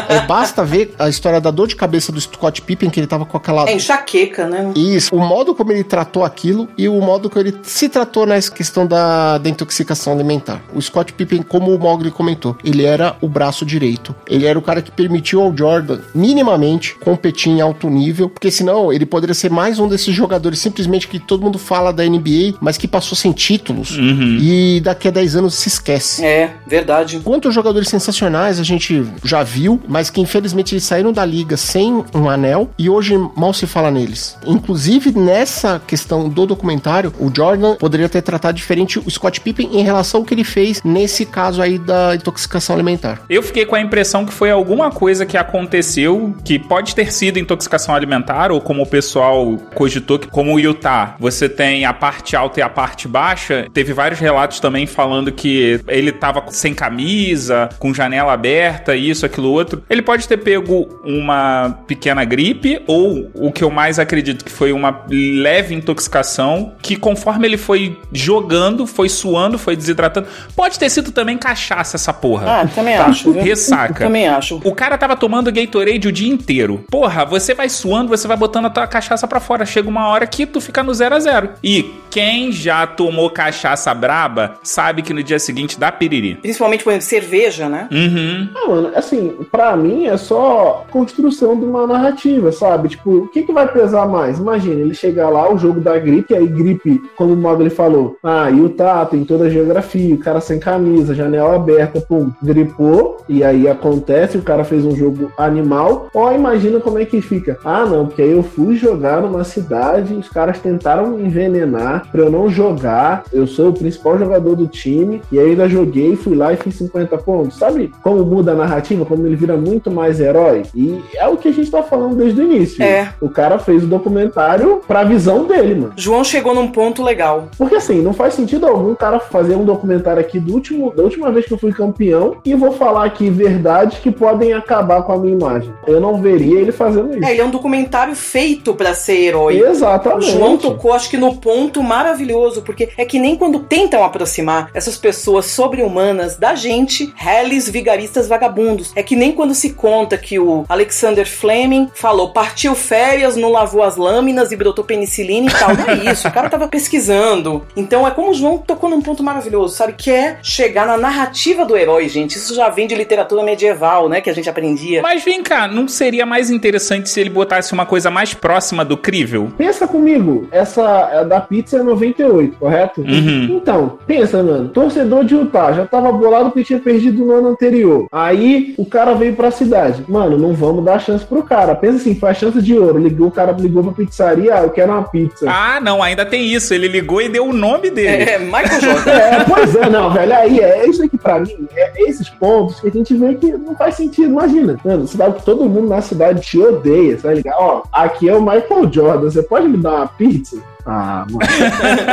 [0.10, 3.26] É, basta ver a história da dor de cabeça do Scott Pippen, que ele tava
[3.26, 3.70] com aquela.
[3.70, 4.72] É enxaqueca, né?
[4.76, 8.52] Isso, o modo como ele tratou aquilo e o modo como ele se tratou nessa
[8.52, 10.62] questão da, da intoxicação alimentar.
[10.74, 14.16] O Scott Pippen, como o Mogli comentou, ele era o braço direito.
[14.28, 18.92] Ele era o cara que permitiu ao Jordan, minimamente, competir em alto nível, porque senão
[18.92, 22.78] ele poderia ser mais um desses jogadores simplesmente que todo mundo fala da NBA, mas
[22.78, 23.98] que passou sem títulos
[24.42, 26.24] e daqui a 10 anos se esquece.
[26.24, 27.22] É, verdade.
[27.24, 32.04] Quantos jogadores sensacionais a gente já viu, mas que infelizmente eles saíram da liga sem
[32.14, 34.38] um anel e hoje mal se fala neles.
[34.46, 39.84] Inclusive nessa questão do documentário, o Jordan poderia ter tratado diferente o Scott Pippen em
[39.84, 43.22] relação ao que ele fez nesse caso aí da intoxicação alimentar.
[43.30, 47.40] Eu fiquei com a impressão que foi alguma coisa que aconteceu que pode ter sido
[47.40, 52.36] intoxicação alimentar, ou como o pessoal cogitou que, como o Utah, você tem a parte
[52.36, 53.68] alta e a parte baixa.
[53.74, 59.50] Teve vários relatos também falando que ele tava sem camisa, com janela aberta, isso, aquilo,
[59.50, 59.84] outro.
[59.90, 64.72] Ele pode ter pego uma pequena gripe, ou o que eu mais acredito que foi
[64.72, 70.28] uma leve intoxicação, que conforme ele foi jogando, foi suando, foi desidratando.
[70.56, 72.62] Pode ter sido também cachaça essa porra.
[72.62, 73.32] Ah, também acho.
[73.32, 73.44] viu?
[73.44, 74.06] Ressaca.
[74.06, 74.62] Também acho.
[74.64, 76.84] O cara tava tomando Gatorade o dia inteiro.
[76.90, 79.66] Porra, você vai suando, você vai botando a tua cachaça pra fora.
[79.66, 81.50] Chega uma hora que tu fica no zero a zero.
[81.64, 86.36] E quem já tomou cachaça braba sabe que no dia seguinte dá piriri.
[86.36, 87.88] Principalmente, por exemplo, cerveja, né?
[87.92, 88.50] Uhum.
[88.56, 92.90] Ah, mano, assim, pra mim é só construção de uma narrativa, sabe?
[92.90, 94.40] Tipo, o que, que vai pesar mais?
[94.40, 98.48] Imagina, ele chegar lá, o jogo da gripe, aí gripe, como o Mogli falou, ah,
[98.50, 103.68] Utah tem toda a geografia, o cara sem camisa, janela aberta, pum, gripou, e aí
[103.68, 107.58] acontece, o cara fez um jogo animal, ó, imagina como é que fica.
[107.64, 112.22] Ah, não, porque aí eu fui jogar numa cidade, os caras tentaram me envenenar pra
[112.22, 116.36] eu não jogar, eu sou o principal jogador do time, e aí ainda joguei, fui
[116.36, 117.43] lá e fiz 50 pontos.
[117.52, 120.64] Sabe como muda a narrativa, como ele vira muito mais herói?
[120.76, 122.84] E é o que a gente tá falando desde o início.
[122.84, 123.14] É.
[123.22, 125.94] O cara fez o documentário pra visão dele, mano.
[125.96, 127.50] João chegou num ponto legal.
[127.58, 131.04] Porque assim, não faz sentido algum o cara fazer um documentário aqui do último, da
[131.04, 135.12] última vez que eu fui campeão e vou falar aqui verdades que podem acabar com
[135.12, 135.74] a minha imagem.
[135.88, 137.26] Eu não veria ele fazendo isso.
[137.26, 139.62] É, ele é um documentário feito pra ser herói.
[139.62, 140.32] O Exatamente.
[140.32, 144.98] João tocou, acho que no ponto maravilhoso, porque é que nem quando tentam aproximar essas
[144.98, 148.92] pessoas sobre-humanas da gente, reles vigaristas vagabundos.
[148.98, 153.82] É que nem quando se conta que o Alexander Fleming falou, partiu férias, não lavou
[153.82, 155.74] as lâminas e brotou penicilina e tal.
[155.74, 157.66] Não é isso, o cara tava pesquisando.
[157.78, 159.94] Então é como o João tocou num ponto maravilhoso, sabe?
[159.94, 162.36] Que é chegar na narrativa do herói, gente.
[162.36, 164.20] Isso já vem de literatura medieval, né?
[164.20, 165.02] Que a gente aprendia.
[165.02, 168.98] Mas vem cá, não seria mais interessante se ele botasse uma coisa mais próxima do
[168.98, 169.50] crível?
[169.58, 173.02] Pensa comigo, essa é da pizza é 98, correto?
[173.02, 173.46] Uhum.
[173.52, 178.08] Então, pensa, mano, torcedor de Utah já tava bolado porque tinha perdido no ano anterior.
[178.12, 180.04] Aí o cara veio pra cidade.
[180.08, 181.76] Mano, não vamos dar chance pro cara.
[181.76, 183.00] Pensa assim, faz chance de ouro.
[183.00, 185.46] Ligou, o cara ligou pra pizzaria, ah, eu quero uma pizza.
[185.50, 186.74] Ah, não, ainda tem isso.
[186.74, 188.24] Ele ligou e deu o nome dele.
[188.24, 189.14] É, Michael Jordan.
[189.24, 190.34] É, pois é, não, velho.
[190.34, 193.76] Aí é isso aqui pra mim, é esses pontos que a gente vê que não
[193.76, 194.30] faz sentido.
[194.30, 198.30] Imagina, mano, cidade que todo mundo na cidade te odeia, você vai ligar, ó, aqui
[198.30, 200.58] é o Michael Jordan, você pode me dar uma pizza?
[200.86, 201.40] Ah, mano.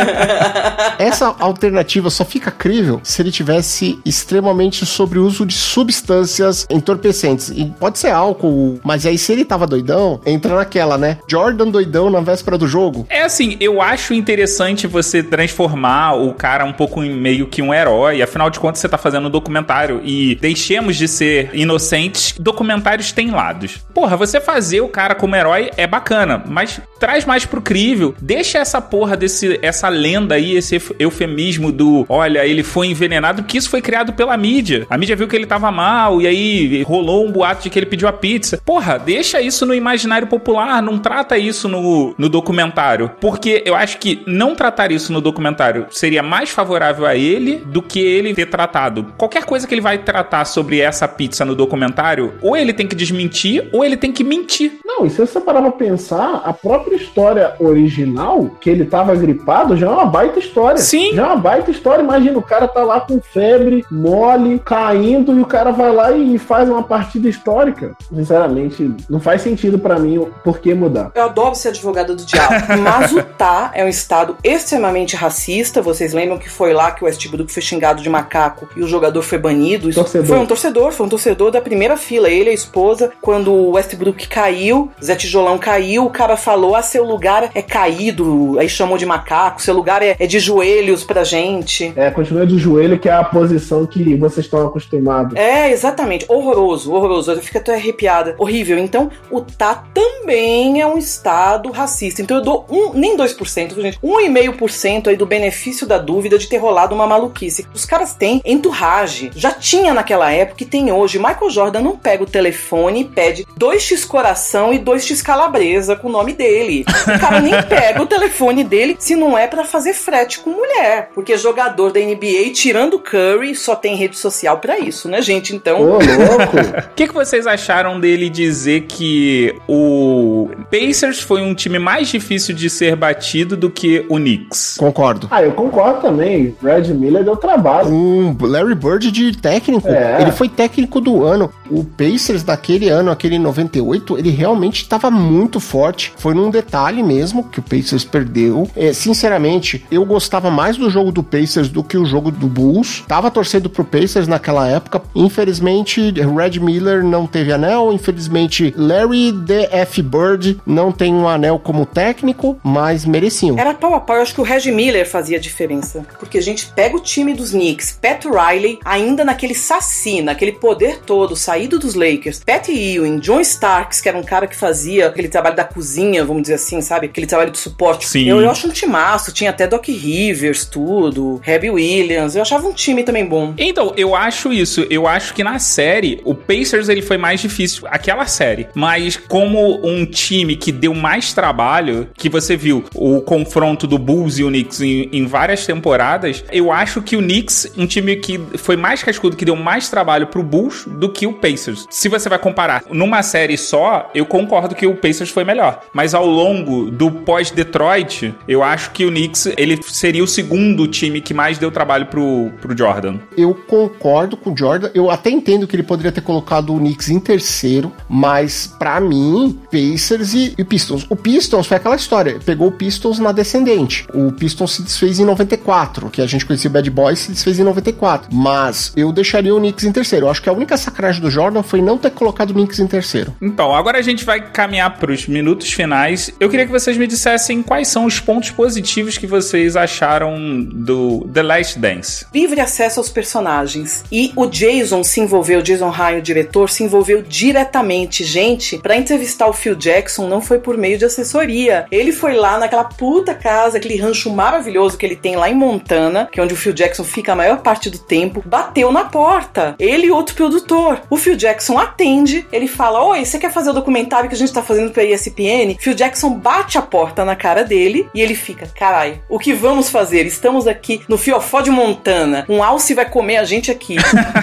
[0.99, 7.51] Essa alternativa só fica crível se ele tivesse extremamente sobre o uso de substâncias entorpecentes.
[7.51, 11.19] E pode ser álcool, mas aí se ele tava doidão, entra naquela, né?
[11.29, 13.07] Jordan doidão na véspera do jogo.
[13.09, 17.73] É assim, eu acho interessante você transformar o cara um pouco em meio que um
[17.73, 18.23] herói.
[18.23, 22.35] Afinal de contas, você tá fazendo um documentário e deixemos de ser inocentes.
[22.39, 23.79] Documentários têm lados.
[23.95, 28.15] Porra, você fazer o cara como herói é bacana, mas traz mais pro crível.
[28.21, 33.43] Deixa essa porra desse essa lenda aí, esse euf- eufemismo do, olha, ele foi envenenado,
[33.43, 34.80] que isso foi criado pela mídia.
[34.89, 37.87] A mídia viu que ele tava mal e aí rolou um boato de que ele
[37.87, 38.61] pediu a pizza.
[38.65, 43.11] Porra, deixa isso no imaginário popular, não trata isso no, no documentário.
[43.21, 47.83] Porque eu acho que não tratar isso no documentário seria mais favorável a ele do
[47.83, 49.07] que ele ter tratado.
[49.17, 52.95] Qualquer coisa que ele vai tratar sobre essa pizza no documentário, ou ele tem que
[52.95, 54.79] desmentir, ou ele tem que mentir.
[54.85, 59.77] Não, e se você parar pra pensar, a própria história original, que ele tava gripado,
[59.77, 60.79] já é uma baita história.
[60.79, 61.15] Sim.
[61.15, 62.03] Já é uma baita história.
[62.03, 66.39] Imagina, o cara tá lá com febre, mole, caindo, e o cara vai lá e
[66.39, 67.97] faz uma partida histórica.
[68.15, 71.11] Sinceramente, não faz sentido pra mim o por que mudar.
[71.13, 75.83] Eu adoro ser advogada do diabo, mas Utah é um estado extremamente racista.
[75.83, 79.23] Vocês lembram que foi lá que o Westbrook foi xingado de macaco e o jogador
[79.23, 79.91] foi banido?
[79.91, 80.27] Isso Torcedor.
[80.29, 82.31] Foi um torcedor, foi um torcedor da primeira fila.
[82.31, 86.83] Ele e a esposa, quando o Westbrook caiu, Zé Tijolão caiu, o cara falou: Ah,
[86.83, 88.57] seu lugar é caído.
[88.57, 91.93] Aí chamou de macaco, seu lugar é, é de joelhos pra gente.
[91.97, 95.37] É, continua de joelho, que é a posição que vocês estão acostumados.
[95.37, 96.27] É, exatamente.
[96.29, 97.33] Horroroso, horroroso.
[97.33, 98.35] Eu fico até arrepiada.
[98.39, 98.79] Horrível.
[98.79, 102.23] Então, Utah também é um estado racista.
[102.23, 103.99] Então, eu dou um, nem 2%, viu, gente.
[104.01, 107.67] 1,5% aí do benefício da dúvida de ter rolado uma maluquice.
[107.75, 109.31] Os caras têm entourage.
[109.35, 111.19] Já tinha naquela época e tem hoje.
[111.19, 116.13] Michael Jordan não pega o telefone e pede 2x coração e 2x calabresa com o
[116.13, 116.85] nome dele.
[116.87, 118.97] O cara nem pega o telefone dele.
[118.99, 121.11] se não é pra fazer frete com mulher.
[121.15, 125.55] Porque jogador da NBA, tirando Curry, só tem rede social pra isso, né, gente?
[125.55, 125.81] Então.
[125.81, 126.57] Ô, louco!
[126.91, 132.55] O que, que vocês acharam dele dizer que o Pacers foi um time mais difícil
[132.55, 134.77] de ser batido do que o Knicks?
[134.79, 135.29] Concordo.
[135.31, 136.57] ah, eu concordo também.
[136.61, 137.89] Brad Miller deu trabalho.
[137.89, 139.89] Um Larry Bird de técnico.
[139.89, 140.23] É.
[140.23, 141.51] Ele foi técnico do ano.
[141.71, 146.13] O Pacers daquele ano, aquele 98, ele realmente estava muito forte.
[146.17, 148.69] Foi num detalhe mesmo que o Pacers perdeu.
[148.77, 153.05] É, sinceramente, eu gostava mais do jogo do Pacers do que o jogo do Bulls.
[153.07, 155.03] Tava torcendo pro Pacers naquela época.
[155.15, 157.93] Infelizmente, Red Miller não teve anel.
[157.93, 160.03] Infelizmente, Larry D.F.
[160.03, 163.59] Bird não tem um anel como técnico, mas mereciam.
[163.59, 166.07] Era pau a pau, eu acho que o Reggie Miller fazia a diferença.
[166.19, 171.01] Porque a gente pega o time dos Knicks, Pat Riley, ainda naquele saci, naquele poder
[171.05, 175.29] todo, saído dos Lakers, Pat Ewing, John Starks, que era um cara que fazia aquele
[175.29, 177.07] trabalho da cozinha, vamos dizer assim, sabe?
[177.07, 178.09] Aquele trabalho de suporte.
[178.09, 178.29] Sim.
[178.29, 182.73] Eu, eu acho um timaço, tinha até Doc Rivers, tudo, Herbie Williams, eu achava um
[182.73, 183.53] time também bom.
[183.59, 184.87] Então, eu acho isso.
[184.91, 188.69] Eu acho que na série, o Pacers ele foi mais difícil, aquela série.
[188.75, 194.39] Mas como um time que deu mais trabalho, que você viu o confronto do Bulls
[194.39, 198.39] e o Knicks em, em várias temporadas, eu acho que o Knicks, um time que
[198.59, 201.87] foi mais cascudo, que deu mais trabalho pro Bulls do que o Pacers.
[201.91, 205.83] Se você vai comparar numa série só, eu concordo que o Pacers foi melhor.
[205.93, 211.21] Mas ao longo do pós-Detroit, eu acho que o Knicks ele seria o segundo time
[211.21, 213.19] que mais deu trabalho pro, pro Jordan.
[213.37, 214.91] Eu concordo com o Jordan.
[214.95, 219.59] Eu até entendo que ele poderia ter colocado o Knicks em terceiro, mas pra mim,
[219.71, 221.07] Pacers e, e Pistons.
[221.09, 222.39] O Pistons foi aquela história.
[222.45, 224.07] Pegou o Pistons na descendente.
[224.13, 227.59] O Pistons se desfez em 94, que a gente conhecia o Bad Boys se desfez
[227.59, 228.35] em 94.
[228.35, 230.27] Mas eu deixaria o Knicks em terceiro.
[230.27, 232.87] Eu acho que a única sacanagem do Jordan foi não ter colocado o Knicks em
[232.87, 233.35] terceiro.
[233.41, 236.33] Então, agora a gente vai caminhar para os minutos finais.
[236.41, 241.29] Eu queria que vocês me dissessem quais são os pontos positivos que vocês acharam do
[241.33, 242.27] The Last Dance.
[242.35, 244.00] livre acesso aos personagens.
[244.11, 248.25] E o Jason se envolveu, Jason Ryan, o diretor, se envolveu diretamente.
[248.25, 251.87] Gente, pra entrevistar o Phil Jackson não foi por meio de assessoria.
[251.91, 256.29] Ele foi lá naquela puta casa, aquele rancho maravilhoso que ele tem lá em Montana,
[256.31, 259.75] que é onde o Phil Jackson fica a maior parte do tempo, bateu na porta.
[259.79, 261.03] Ele e outro produtor.
[261.09, 264.53] O Phil Jackson atende, ele fala: Oi, você quer fazer o documentário que a gente
[264.53, 265.77] tá fazendo pra ESPN?
[265.79, 269.89] Phil Jackson bate a porta na cara dele e ele fica: Carai, o que vamos
[269.89, 270.27] fazer?
[270.27, 272.45] Estamos aqui no Fiofó de Montana.
[272.49, 273.90] Um alce vai comer a gente aqui.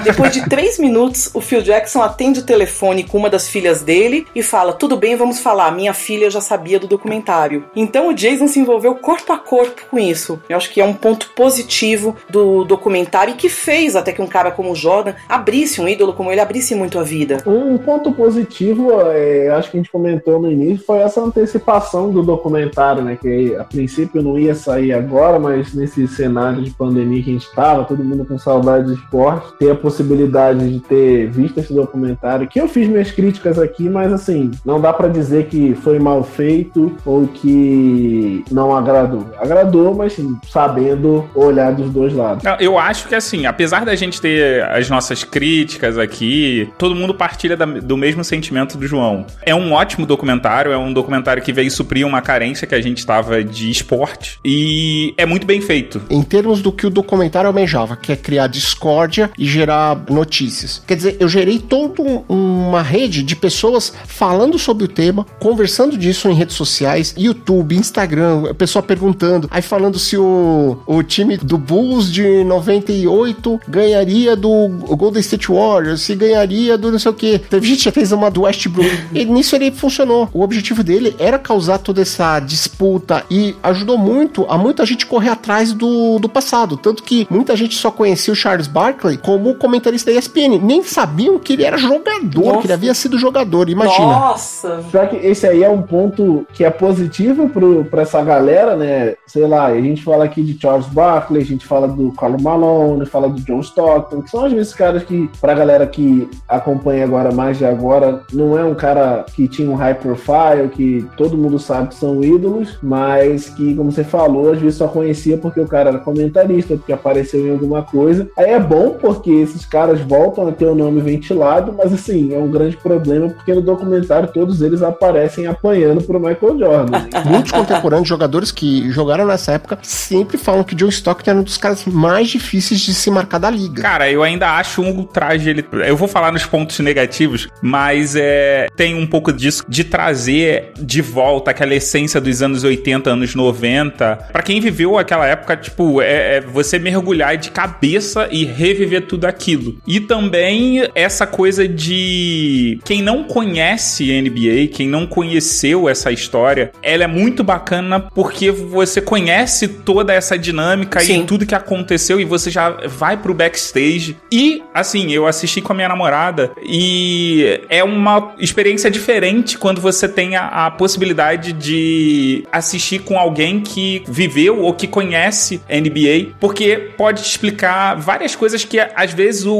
[0.03, 4.25] Depois de três minutos, o Phil Jackson atende o telefone com uma das filhas dele
[4.35, 5.71] e fala: Tudo bem, vamos falar.
[5.71, 7.65] Minha filha já sabia do documentário.
[7.75, 10.39] Então o Jason se envolveu corpo a corpo com isso.
[10.49, 14.27] Eu acho que é um ponto positivo do documentário e que fez até que um
[14.27, 17.37] cara como o Jordan abrisse, um ídolo como ele, abrisse muito a vida.
[17.45, 22.23] Um ponto positivo, é, acho que a gente comentou no início, foi essa antecipação do
[22.23, 23.17] documentário, né?
[23.19, 27.47] Que a princípio não ia sair agora, mas nesse cenário de pandemia que a gente
[27.47, 32.47] estava, todo mundo com saudade de esporte, ter a possibilidade de ter visto esse documentário,
[32.47, 36.23] que eu fiz minhas críticas aqui, mas assim, não dá pra dizer que foi mal
[36.23, 39.27] feito ou que não agradou.
[39.39, 42.43] Agradou, mas sim, sabendo olhar dos dois lados.
[42.59, 47.57] Eu acho que assim, apesar da gente ter as nossas críticas aqui, todo mundo partilha
[47.57, 49.25] do mesmo sentimento do João.
[49.45, 53.05] É um ótimo documentário, é um documentário que veio suprir uma carência que a gente
[53.05, 56.01] tava de esporte e é muito bem feito.
[56.09, 60.81] Em termos do que o documentário almejava, que é criar discórdia e gerar notícias.
[60.85, 65.97] Quer dizer, eu gerei toda um- uma rede de pessoas falando sobre o tema, conversando
[65.97, 71.57] disso em redes sociais, YouTube, Instagram, pessoa perguntando, aí falando se o, o time do
[71.57, 74.67] Bulls de 98 ganharia do
[74.97, 77.39] Golden State Warriors, se ganharia do não sei o que.
[77.39, 78.89] Teve gente que fez uma do Westbrook.
[79.13, 80.29] E nisso ele funcionou.
[80.33, 85.29] O objetivo dele era causar toda essa disputa e ajudou muito a muita gente correr
[85.29, 86.77] atrás do, do passado.
[86.77, 90.59] Tanto que muita gente só conhecia o Charles Barkley como comentarista da ESPN.
[90.61, 92.59] Nem sabiam que ele era jogador, Nossa.
[92.59, 93.69] que ele havia sido jogador.
[93.69, 94.05] Imagina.
[94.05, 94.83] Nossa!
[94.91, 99.15] Só que esse aí é um ponto que é positivo pro, pra essa galera, né?
[99.25, 103.05] Sei lá, a gente fala aqui de Charles Barkley, a gente fala do Carlo Malone,
[103.05, 107.31] fala do John Stockton, que são às vezes caras que, pra galera que acompanha agora
[107.31, 111.59] mais de agora, não é um cara que tinha um high profile, que todo mundo
[111.59, 115.67] sabe que são ídolos, mas que, como você falou, às vezes só conhecia porque o
[115.67, 118.29] cara era comentarista, porque apareceu em alguma coisa.
[118.37, 122.37] Aí é bom porque esses caras voltam a ter o nome ventilado, mas assim, é
[122.37, 127.07] um grande problema porque no documentário todos eles aparecem apanhando pro Michael Jordan.
[127.25, 131.57] Muitos contemporâneos, jogadores que jogaram nessa época, sempre falam que John Stockton era um dos
[131.57, 133.81] caras mais difíceis de se marcar da liga.
[133.81, 135.49] Cara, eu ainda acho um ultraje.
[135.49, 135.65] Ele...
[135.85, 141.01] Eu vou falar nos pontos negativos, mas é, tem um pouco disso de trazer de
[141.01, 144.27] volta aquela essência dos anos 80, anos 90.
[144.33, 149.25] Pra quem viveu aquela época, tipo, é, é você mergulhar de cabeça e reviver tudo
[149.25, 149.75] aquilo.
[149.85, 157.03] E também essa coisa de quem não conhece NBA, quem não conheceu essa história, ela
[157.03, 161.21] é muito bacana porque você conhece toda essa dinâmica Sim.
[161.21, 164.17] e tudo que aconteceu e você já vai pro backstage.
[164.31, 170.07] E, assim, eu assisti com a minha namorada e é uma experiência diferente quando você
[170.07, 176.91] tem a, a possibilidade de assistir com alguém que viveu ou que conhece NBA, porque
[176.97, 179.55] pode te explicar várias coisas que às vezes o,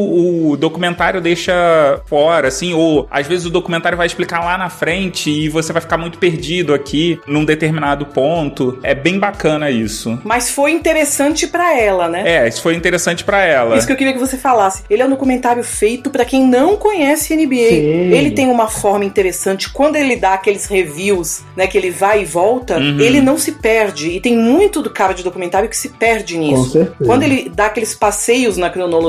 [0.51, 5.29] o documentário deixa fora, assim, ou às vezes o documentário vai explicar lá na frente
[5.29, 8.79] e você vai ficar muito perdido aqui num determinado ponto.
[8.83, 10.19] É bem bacana isso.
[10.23, 12.23] Mas foi interessante pra ela, né?
[12.25, 13.77] É, isso foi interessante pra ela.
[13.77, 14.83] Isso que eu queria que você falasse.
[14.89, 17.55] Ele é um documentário feito pra quem não conhece NBA.
[17.69, 18.11] Sim.
[18.13, 19.69] Ele tem uma forma interessante.
[19.69, 22.99] Quando ele dá aqueles reviews, né, que ele vai e volta, Uhum.
[22.99, 24.09] ele não se perde.
[24.09, 26.69] E tem muito do cara de documentário que se perde Com nisso.
[26.71, 26.95] certeza.
[27.05, 29.06] Quando ele dá aqueles passeios na cronologia,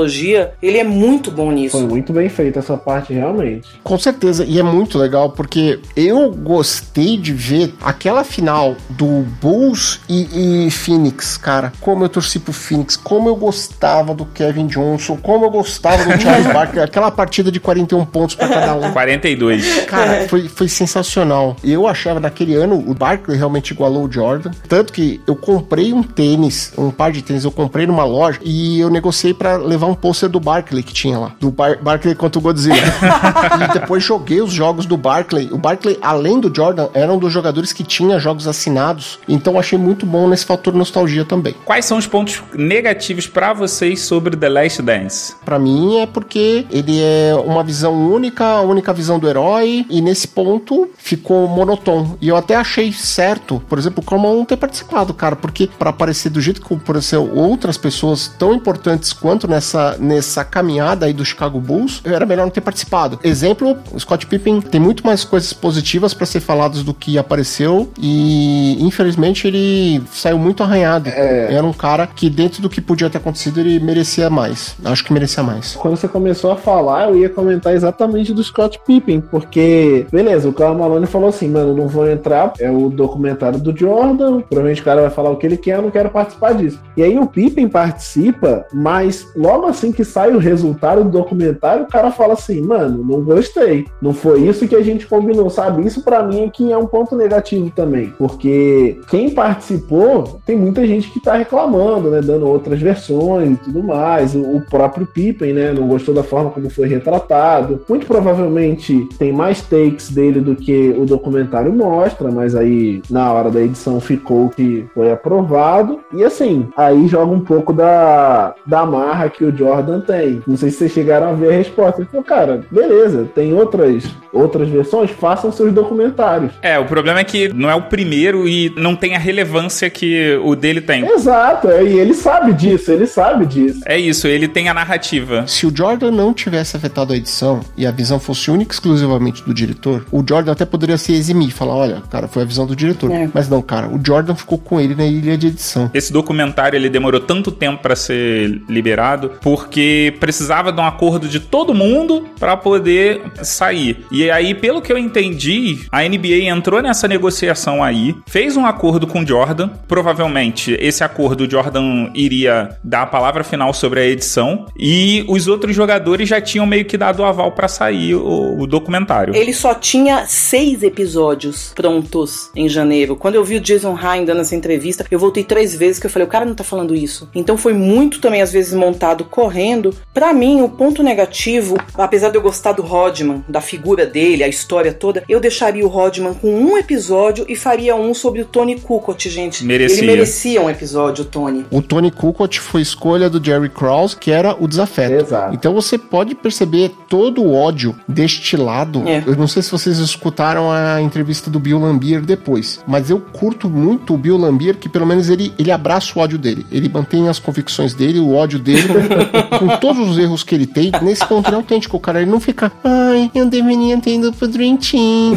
[0.61, 1.77] ele é muito bom nisso.
[1.77, 3.67] Foi muito bem feita essa parte, realmente.
[3.83, 9.99] Com certeza, e é muito legal porque eu gostei de ver aquela final do Bulls
[10.07, 11.71] e, e Phoenix, cara.
[11.79, 16.21] Como eu torci pro Phoenix, como eu gostava do Kevin Johnson, como eu gostava do
[16.21, 18.91] Charles Barkley, aquela partida de 41 pontos pra cada um.
[18.91, 19.85] 42.
[19.85, 21.55] Cara, foi, foi sensacional.
[21.63, 24.51] Eu achava naquele ano o Barkley realmente igualou o Jordan.
[24.67, 28.79] Tanto que eu comprei um tênis, um par de tênis, eu comprei numa loja e
[28.79, 31.31] eu negociei pra levar um pôster do Barkley que tinha lá.
[31.39, 32.77] Do Bar Barkley contra o Godzilla.
[33.69, 35.49] e depois joguei os jogos do Barkley.
[35.51, 39.19] O Barkley, além do Jordan, era um dos jogadores que tinha jogos assinados.
[39.27, 41.55] Então achei muito bom nesse fator nostalgia também.
[41.65, 45.35] Quais são os pontos negativos pra vocês sobre The Last Dance?
[45.43, 50.01] Pra mim é porque ele é uma visão única, a única visão do herói, e
[50.01, 52.17] nesse ponto ficou monotônico.
[52.21, 55.89] E eu até achei certo, por exemplo, o Croman não ter participado, cara, porque pra
[55.89, 61.25] aparecer do jeito que apareceu outras pessoas tão importantes quanto nessa, nessa caminhada aí do
[61.25, 63.19] Chicago Bulls, era melhor não ter participado.
[63.23, 67.91] Exemplo, o Scott Pippen tem muito mais coisas positivas pra ser faladas do que apareceu,
[67.99, 71.09] e infelizmente ele saiu muito arranhado.
[71.09, 74.75] Era um cara que, dentro do que podia ter acontecido, ele merecia mais.
[74.83, 75.75] Acho que merecia mais.
[75.75, 80.53] Quando você começou a falar, eu ia comentar exatamente do Scott Pippen, porque, beleza, o
[80.53, 84.85] Carl Malone falou assim, mano, não vou entrar, é o documentário do Jordan, provavelmente o
[84.85, 86.79] cara vai falar o que ele quer, eu não quero participar disso.
[86.97, 91.87] E aí o Pippen participa, mas logo assim que sai o resultado do documentário, o
[91.87, 95.85] cara fala assim, mano, não gostei, não foi isso que a gente combinou, sabe?
[95.85, 100.85] Isso pra mim é que é um ponto negativo também, porque quem participou, tem muita
[100.85, 105.53] gente que tá reclamando, né, dando outras versões e tudo mais, o, o próprio Pippen,
[105.53, 110.55] né, não gostou da forma como foi retratado, muito provavelmente tem mais takes dele do
[110.55, 116.23] que o documentário mostra, mas aí na hora da edição ficou que foi aprovado, e
[116.23, 120.77] assim, aí joga um pouco da, da marra que o Jordan tem, não sei se
[120.77, 125.51] vocês chegaram a ver a resposta, ele falou, cara, beleza, tem outras, outras versões, façam
[125.51, 126.53] seus documentários.
[126.61, 130.39] É, o problema é que não é o primeiro e não tem a relevância que
[130.43, 131.05] o dele tem.
[131.05, 133.81] Exato, é, e ele sabe disso, ele sabe disso.
[133.85, 135.45] É isso, ele tem a narrativa.
[135.45, 139.43] Se o Jordan não tivesse afetado a edição e a visão fosse única e exclusivamente
[139.43, 142.65] do diretor, o Jordan até poderia se eximir e falar: olha, cara, foi a visão
[142.65, 143.11] do diretor.
[143.11, 143.29] É.
[143.33, 145.89] Mas não, cara, o Jordan ficou com ele na ilha de edição.
[145.93, 151.39] Esse documentário ele demorou tanto tempo pra ser liberado porque precisava de um acordo de
[151.39, 154.05] todo mundo pra poder sair.
[154.11, 159.07] E aí, pelo que eu entendi, a NBA entrou nessa negociação aí, fez um acordo
[159.07, 159.71] com o Jordan.
[159.87, 165.47] Provavelmente esse acordo o Jordan iria dar a palavra final sobre a edição e os
[165.47, 169.35] outros jogadores já tinham meio que dado o aval pra sair o, o documentário.
[169.35, 173.15] Ele só tinha seis episódios prontos em janeiro.
[173.15, 176.11] Quando eu vi o Jason Ryan dando essa entrevista, eu voltei três vezes que eu
[176.11, 177.27] falei, o cara não tá falando isso.
[177.33, 179.95] Então foi muito também, às vezes, montado correndo.
[180.13, 184.49] Pra mim, o ponto negativo, apesar de eu gostar do Rodman, da figura dele, a
[184.49, 188.77] história toda, eu deixaria o Rodman com um episódio e faria um sobre o Tony
[188.77, 189.63] Kukoc, gente.
[189.63, 189.99] Merecia.
[189.99, 191.65] Ele merecia um episódio, o Tony.
[191.71, 195.25] O Tony Kukoc foi escolha do Jerry Krause, que era o desafeto.
[195.25, 195.55] Exato.
[195.55, 199.07] Então você pode perceber todo o ódio destilado.
[199.07, 199.23] É.
[199.25, 203.69] Eu não sei se vocês escutaram a entrevista do Bill Lambier depois, mas eu curto
[203.69, 206.65] muito o Bill Lambier, que pelo menos ele, ele abraça o ódio dele.
[206.69, 208.83] Ele mantém as convicções dele, o ódio dele,
[209.57, 210.91] com todos os erros que ele tem.
[211.01, 212.21] Nesse ponto ele é autêntico, cara.
[212.21, 215.33] Ele não fica, ai, eu deveria ter ido pro Dream Team.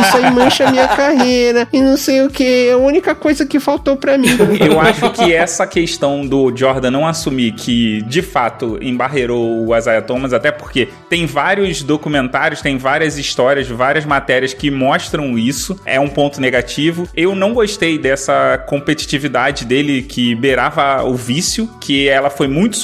[0.00, 1.68] Isso aí mancha minha carreira.
[1.72, 2.68] E não sei o que.
[2.68, 4.28] É a única coisa que faltou pra mim.
[4.60, 10.02] Eu acho que essa questão do Jordan não assumir que de fato embarreirou o Isaiah
[10.02, 15.98] Thomas, até porque tem vários documentários, tem várias histórias, várias matérias que mostram isso, é
[15.98, 17.08] um ponto negativo.
[17.16, 22.76] Eu não gostei dessa competitividade dele que beirava o vício, que ela foi muito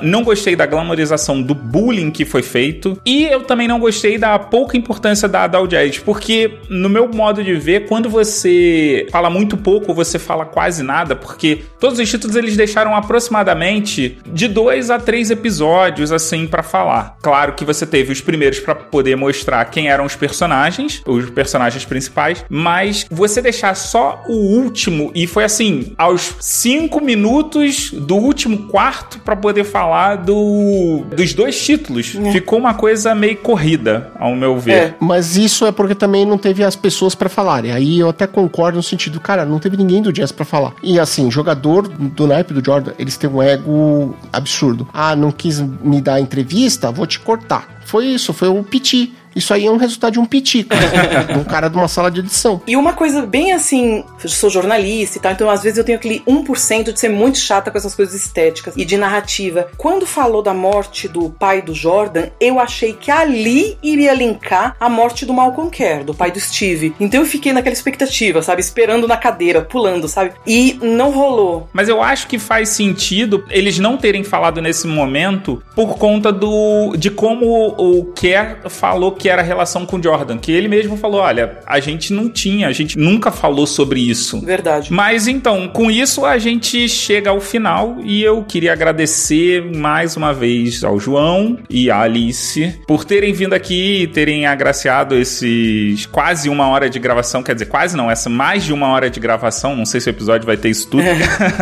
[0.00, 3.00] Não gostei da glamorização do bullying que foi feito.
[3.04, 7.42] E eu também não gostei da pouca importância dada ao jazz, porque no meu modo
[7.42, 12.36] de ver, quando você fala muito pouco, você fala quase nada, porque todos os títulos
[12.36, 17.16] eles deixaram aproximadamente de dois a três episódios assim para falar.
[17.22, 21.84] Claro que você teve os primeiros para poder mostrar quem eram os personagens, os personagens
[21.84, 28.68] principais, mas você deixar só o último e foi assim aos cinco minutos do último
[28.68, 32.14] quarto para poder falar do dos dois títulos.
[32.14, 32.32] É.
[32.32, 34.72] Ficou uma coisa meio corrida, ao meu ver.
[34.72, 34.94] É.
[35.00, 37.72] Mas isso é porque também não teve as pessoas pra falarem.
[37.72, 40.74] Aí eu até concordo no sentido, cara, não teve ninguém do Jazz pra falar.
[40.82, 44.86] E assim, jogador do naipe do Jordan, eles têm um ego absurdo.
[44.92, 46.90] Ah, não quis me dar entrevista?
[46.90, 47.68] Vou te cortar.
[47.84, 49.12] Foi isso, foi um piti.
[49.34, 50.82] Isso aí é um resultado de um piti, cara.
[51.38, 52.60] um cara de uma sala de edição.
[52.66, 55.98] E uma coisa bem assim, eu sou jornalista e tal, então às vezes eu tenho
[55.98, 59.68] aquele 1% de ser muito chata com essas coisas estéticas e de narrativa.
[59.76, 64.88] Quando falou da morte do pai do Jordan, eu achei que ali iria linkar a
[64.88, 66.94] morte do Malcolm Kerr, do pai do Steve.
[67.00, 68.60] Então eu fiquei naquela expectativa, sabe?
[68.60, 70.32] Esperando na cadeira, pulando, sabe?
[70.46, 71.68] E não rolou.
[71.72, 76.94] Mas eu acho que faz sentido eles não terem falado nesse momento por conta do
[76.96, 80.96] de como o Kerr falou que era a relação com o Jordan, que ele mesmo
[80.96, 84.40] falou, olha, a gente não tinha, a gente nunca falou sobre isso.
[84.40, 84.92] Verdade.
[84.92, 90.34] Mas então, com isso a gente chega ao final e eu queria agradecer mais uma
[90.34, 96.48] vez ao João e à Alice por terem vindo aqui e terem agraciado esses quase
[96.48, 99.76] uma hora de gravação, quer dizer, quase não, essa mais de uma hora de gravação,
[99.76, 101.04] não sei se o episódio vai ter isso tudo.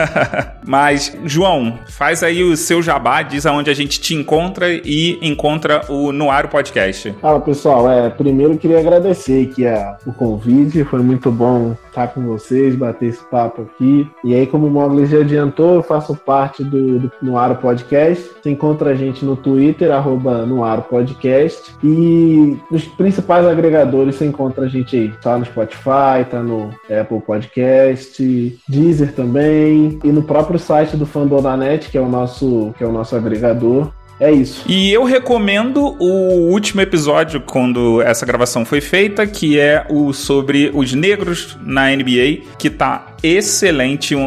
[0.66, 5.82] Mas, João, faz aí o seu jabá, diz aonde a gente te encontra e encontra
[5.90, 7.14] o Noaro Podcast.
[7.20, 12.22] Fala pessoal, é, primeiro queria agradecer aqui a, o convite, foi muito bom estar com
[12.22, 14.09] vocês, bater esse papo aqui.
[14.22, 18.30] E aí, como o Mogli já adiantou, eu faço parte do, do Noaro Podcast.
[18.40, 21.74] Você encontra a gente no Twitter, arroba Noaro Podcast.
[21.82, 25.12] E nos principais agregadores você encontra a gente aí.
[25.20, 29.98] Tá no Spotify, tá no Apple Podcast, Deezer também.
[30.05, 33.90] E no próprio site do Fandonanet, que é o nosso, que é o nosso agregador.
[34.20, 34.62] É isso.
[34.68, 40.70] E eu recomendo o último episódio, quando essa gravação foi feita, que é o sobre
[40.74, 44.22] os negros na NBA, que tá excelente, um,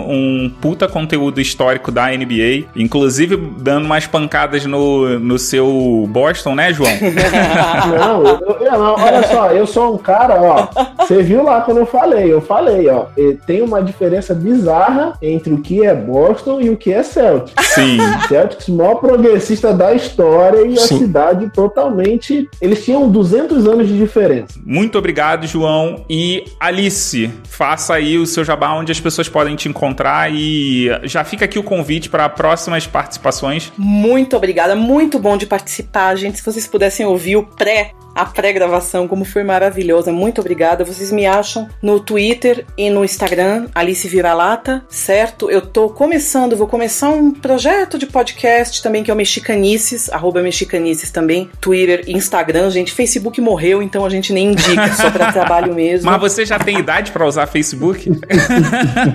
[0.45, 6.73] um puta conteúdo histórico da NBA, inclusive dando umas pancadas no, no seu Boston, né,
[6.73, 6.91] João?
[7.99, 10.67] Não, eu, eu- não, olha só, eu sou um cara, ó.
[10.97, 13.05] Você viu lá quando eu falei, eu falei, ó.
[13.45, 17.53] Tem uma diferença bizarra entre o que é Boston e o que é Celtic.
[17.61, 17.97] Sim.
[18.27, 20.99] Celtics, o maior progressista da história e a Sim.
[20.99, 22.49] cidade totalmente.
[22.61, 24.59] Eles tinham 200 anos de diferença.
[24.65, 26.05] Muito obrigado, João.
[26.09, 31.23] E Alice, faça aí o seu jabá onde as pessoas podem te encontrar e já
[31.23, 33.71] fica aqui o convite para próximas participações.
[33.77, 36.37] Muito obrigada, muito bom de participar, gente.
[36.37, 40.83] Se vocês pudessem ouvir o pré, a pré-gravação, como foi maravilhosa, muito obrigada.
[40.83, 45.49] Vocês me acham no Twitter e no Instagram, Alice Vira-Lata, certo?
[45.49, 50.41] Eu tô começando, vou começar um projeto de podcast também que é o Mexicanices, arroba
[50.41, 52.91] Mexicanices também, Twitter e Instagram, gente.
[52.91, 56.09] Facebook morreu, então a gente nem indica, só pra trabalho mesmo.
[56.09, 58.09] Mas você já tem idade para usar Facebook?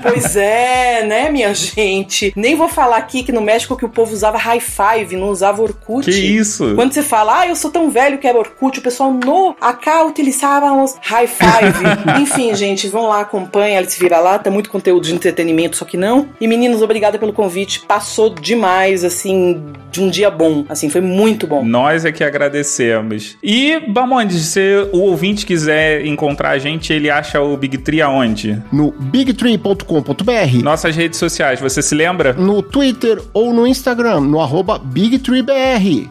[0.02, 2.32] Pois é, né, minha gente?
[2.36, 5.62] Nem vou falar aqui que no México que o povo usava high five, não usava
[5.62, 6.04] Orkut.
[6.04, 6.74] Que isso?
[6.74, 10.96] Quando você fala, ah, eu sou tão velho que era Orkut, pessoal no acá utilizávamos
[11.02, 11.78] high five.
[12.22, 15.96] Enfim, gente, vão lá, acompanha Alice Vira lá, tá muito conteúdo de entretenimento, só que
[15.96, 16.30] não.
[16.40, 17.80] E meninos, obrigada pelo convite.
[17.80, 20.64] Passou demais, assim, de um dia bom.
[20.68, 21.62] Assim, foi muito bom.
[21.64, 23.36] Nós é que agradecemos.
[23.42, 28.62] E, Bamonde, se o ouvinte quiser encontrar a gente, ele acha o Big Tree aonde?
[28.72, 32.32] No bigtree.com.br, Nossas redes sociais, você se lembra?
[32.32, 36.08] no Twitter ou no Instagram, no arroba BigTreeBR,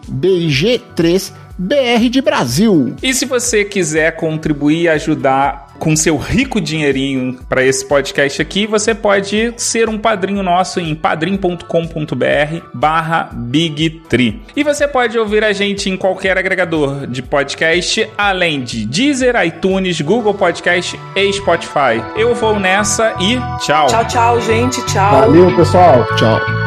[1.60, 2.96] BIG3BR de Brasil.
[3.02, 8.66] E se você quiser contribuir e ajudar com seu rico dinheirinho para esse podcast aqui,
[8.66, 14.42] você pode ser um padrinho nosso em padrim.com.br barra BigTree.
[14.56, 20.02] E você pode ouvir a gente em qualquer agregador de podcast, além de Deezer, iTunes,
[20.02, 22.04] Google Podcast e Spotify.
[22.16, 23.88] Eu vou nessa e tchau.
[23.88, 24.84] Tchau, tchau, gente.
[24.88, 25.22] Tchau.
[25.22, 26.06] Valeu, pessoal.
[26.16, 26.67] Tchau.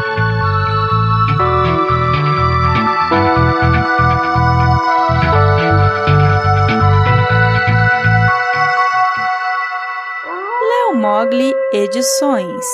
[11.31, 12.67] Mogli Edições.